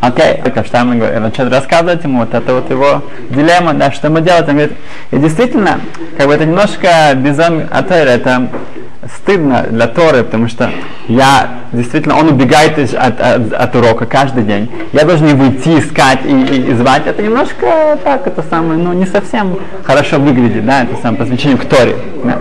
Окей. 0.00 0.40
Рафштайнман 0.44 0.98
начинает 1.22 1.52
рассказывать 1.52 2.04
ему 2.04 2.20
вот 2.20 2.34
это 2.34 2.54
вот 2.54 2.70
его 2.70 3.02
дилемма, 3.30 3.74
да, 3.74 3.90
что 3.90 4.06
ему 4.06 4.20
делать. 4.20 4.46
Он 4.48 4.54
говорит, 4.54 4.76
и 5.10 5.18
действительно, 5.18 5.80
как 6.16 6.28
бы 6.28 6.34
это 6.34 6.44
немножко 6.44 7.14
бизон 7.16 7.66
атер, 7.70 8.06
это 8.06 8.48
стыдно 9.16 9.66
для 9.70 9.86
Торы, 9.86 10.22
потому 10.24 10.48
что 10.48 10.70
я 11.08 11.48
действительно, 11.72 12.16
он 12.16 12.28
убегает 12.28 12.78
из- 12.78 12.94
от, 12.94 13.20
от, 13.20 13.52
от 13.52 13.76
урока 13.76 14.06
каждый 14.06 14.44
день. 14.44 14.70
Я 14.92 15.04
должен 15.04 15.26
его 15.28 15.48
идти 15.48 15.78
искать 15.78 16.20
и, 16.24 16.30
и- 16.30 16.70
и 16.70 16.74
звать. 16.74 17.06
Это 17.06 17.22
немножко 17.22 17.98
так, 18.02 18.26
это 18.26 18.42
самое, 18.48 18.78
ну 18.80 18.92
не 18.92 19.06
совсем 19.06 19.58
хорошо 19.84 20.18
выглядит, 20.18 20.64
да, 20.66 20.82
это 20.84 20.96
самое 21.02 21.18
по 21.20 21.24
значению 21.26 21.58
к 21.58 21.64
Торе. 21.64 21.96
да. 22.24 22.38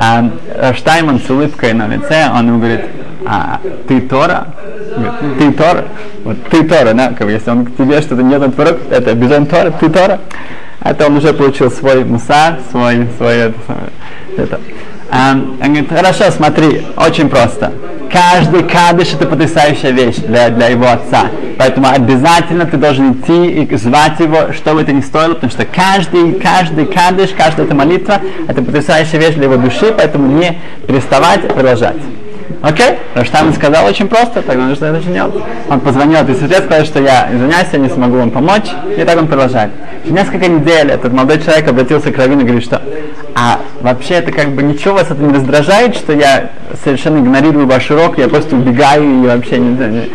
А 0.00 0.28
Рав 0.58 0.76
Штайман 0.76 1.20
с 1.20 1.30
улыбкой 1.30 1.72
на 1.72 1.86
лице, 1.86 2.28
он 2.32 2.48
ему 2.48 2.58
говорит, 2.58 2.80
а 3.26 3.60
ты 3.86 4.00
Тора? 4.00 4.48
Говорит, 4.96 5.38
ты 5.38 5.52
Тора? 5.52 5.84
Вот 6.24 6.36
ты 6.50 6.62
Тора, 6.64 6.92
да, 6.94 7.08
как 7.16 7.26
бы, 7.26 7.32
если 7.32 7.50
он 7.50 7.64
к 7.64 7.76
тебе 7.76 8.00
что-то 8.02 8.22
не 8.22 8.34
этот 8.34 8.54
пророк, 8.54 8.80
это 8.90 9.12
обязательно 9.12 9.46
Тора, 9.46 9.70
ты 9.70 9.88
Тора. 9.88 10.18
Это 10.82 11.06
он 11.06 11.16
уже 11.16 11.32
получил 11.32 11.70
свой 11.70 12.04
мусар, 12.04 12.58
свой, 12.70 13.06
свой 13.16 13.34
это, 13.36 13.54
это. 14.36 14.60
А, 15.10 15.32
он 15.32 15.56
говорит, 15.58 15.88
хорошо, 15.88 16.30
смотри, 16.30 16.82
очень 16.96 17.28
просто. 17.28 17.72
Каждый 18.10 18.62
кадыш 18.62 19.12
это 19.12 19.26
потрясающая 19.26 19.90
вещь 19.90 20.16
для, 20.16 20.48
для 20.50 20.68
его 20.68 20.86
отца. 20.86 21.26
Поэтому 21.58 21.88
обязательно 21.88 22.66
ты 22.66 22.76
должен 22.76 23.12
идти 23.12 23.62
и 23.62 23.76
звать 23.76 24.20
его, 24.20 24.52
что 24.52 24.74
бы 24.74 24.82
это 24.82 24.92
ни 24.92 25.00
стоило, 25.00 25.34
потому 25.34 25.50
что 25.50 25.64
каждый, 25.64 26.32
каждый 26.34 26.86
кадыш, 26.86 27.30
каждая 27.36 27.66
эта 27.66 27.74
молитва, 27.74 28.20
это 28.48 28.62
потрясающая 28.62 29.18
вещь 29.18 29.34
для 29.34 29.44
его 29.44 29.56
души, 29.56 29.92
поэтому 29.96 30.26
не 30.26 30.58
переставать, 30.86 31.46
продолжать. 31.48 31.96
Окей? 32.64 32.98
Раштам 33.14 33.52
сказал 33.52 33.84
очень 33.84 34.08
просто, 34.08 34.40
тогда 34.40 34.64
нужно 34.64 34.86
это 34.86 35.00
делать. 35.06 35.34
Он 35.68 35.80
позвонил 35.80 36.20
этой 36.20 36.34
сестре, 36.34 36.62
сказал, 36.62 36.86
что 36.86 36.98
я 36.98 37.28
извиняюсь, 37.30 37.68
я 37.72 37.78
не 37.78 37.90
смогу 37.90 38.16
вам 38.16 38.30
помочь, 38.30 38.70
и 38.96 39.04
так 39.04 39.18
он 39.18 39.26
продолжает. 39.26 39.70
Через 40.02 40.16
несколько 40.16 40.48
недель 40.48 40.90
этот 40.90 41.12
молодой 41.12 41.42
человек 41.42 41.68
обратился 41.68 42.10
к 42.10 42.16
Равину 42.16 42.40
и 42.40 42.44
говорит, 42.44 42.64
что 42.64 42.80
а 43.34 43.60
вообще 43.82 44.14
это 44.14 44.32
как 44.32 44.48
бы 44.52 44.62
ничего 44.62 44.94
вас 44.94 45.10
это 45.10 45.20
не 45.20 45.34
раздражает, 45.34 45.94
что 45.94 46.14
я 46.14 46.52
совершенно 46.82 47.18
игнорирую 47.18 47.66
ваш 47.66 47.90
урок, 47.90 48.16
я 48.16 48.28
просто 48.28 48.56
убегаю 48.56 49.24
и 49.24 49.26
вообще 49.26 49.58
не, 49.58 49.68
не- 49.76 50.10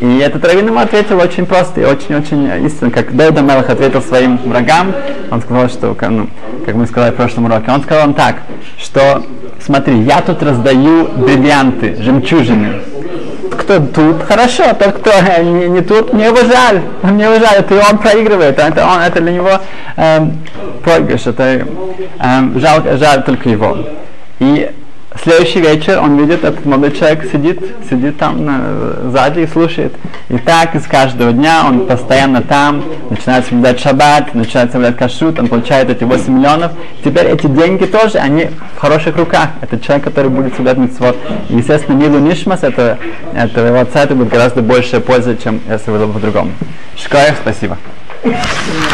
и 0.00 0.18
этот 0.18 0.44
раввин 0.44 0.66
ему 0.66 0.80
ответил 0.80 1.18
очень 1.18 1.46
просто 1.46 1.80
и 1.80 1.84
очень-очень 1.84 2.66
истинно, 2.66 2.90
как 2.90 3.16
Давид 3.16 3.40
Мелах 3.40 3.70
ответил 3.70 4.02
своим 4.02 4.36
врагам, 4.36 4.92
он 5.30 5.40
сказал, 5.40 5.68
что, 5.70 5.96
ну, 6.10 6.28
как 6.66 6.74
мы 6.74 6.86
сказали 6.86 7.12
в 7.12 7.14
прошлом 7.14 7.46
уроке, 7.46 7.70
он 7.70 7.82
сказал 7.82 8.08
им 8.08 8.14
так, 8.14 8.36
что 8.76 9.24
смотри, 9.64 10.00
я 10.02 10.20
тут 10.20 10.42
раздаю 10.42 11.08
бриллианты, 11.08 11.96
жемчужины. 12.00 12.80
Кто 13.50 13.80
тут, 13.80 14.22
хорошо, 14.22 14.64
тот, 14.78 14.94
кто 14.94 15.10
э, 15.10 15.42
не, 15.42 15.68
не 15.68 15.80
тут, 15.82 16.12
мне 16.12 16.26
его 16.26 16.38
жаль, 16.38 16.80
мне 17.02 17.24
его 17.24 17.34
жаль, 17.34 17.58
это 17.58 17.82
он 17.90 17.98
проигрывает, 17.98 18.58
это, 18.58 18.86
он, 18.86 19.00
это 19.00 19.20
для 19.20 19.32
него 19.32 19.50
эм, 19.96 20.38
проигрыш, 20.82 21.26
это 21.26 21.66
эм, 22.18 22.58
жалко, 22.58 22.96
жаль 22.96 23.22
только 23.24 23.50
его. 23.50 23.76
И 24.40 24.70
Следующий 25.20 25.60
вечер 25.60 26.00
он 26.00 26.18
видит, 26.18 26.42
этот 26.42 26.64
молодой 26.64 26.92
человек 26.92 27.30
сидит, 27.30 27.60
сидит 27.88 28.16
там 28.18 28.44
на, 28.44 29.10
сзади 29.10 29.40
и 29.40 29.46
слушает. 29.46 29.92
И 30.28 30.38
так 30.38 30.74
из 30.74 30.86
каждого 30.86 31.32
дня 31.32 31.64
он 31.66 31.86
постоянно 31.86 32.42
там, 32.42 32.82
начинает 33.10 33.44
соблюдать 33.44 33.78
шаббат, 33.78 34.34
начинает 34.34 34.72
соблюдать 34.72 34.96
кашрут, 34.96 35.38
он 35.38 35.48
получает 35.48 35.90
эти 35.90 36.04
8 36.04 36.32
миллионов. 36.32 36.72
Теперь 37.04 37.26
эти 37.26 37.46
деньги 37.46 37.84
тоже, 37.84 38.18
они 38.18 38.48
в 38.76 38.80
хороших 38.80 39.16
руках. 39.16 39.50
Это 39.60 39.78
человек, 39.78 40.04
который 40.04 40.30
будет 40.30 40.54
соблюдать 40.54 40.78
митцвот. 40.78 41.16
И, 41.50 41.56
естественно, 41.56 41.96
Милу 41.96 42.18
Нишмас, 42.18 42.62
это, 42.62 42.98
это 43.34 43.66
его 43.66 43.80
отца, 43.80 44.04
это 44.04 44.14
будет 44.14 44.28
гораздо 44.28 44.62
большая 44.62 45.00
польза, 45.00 45.36
чем 45.36 45.60
если 45.68 45.90
было 45.90 46.06
бы 46.06 46.14
по-другому. 46.14 46.52
Шкоев, 46.96 47.36
спасибо. 47.42 47.76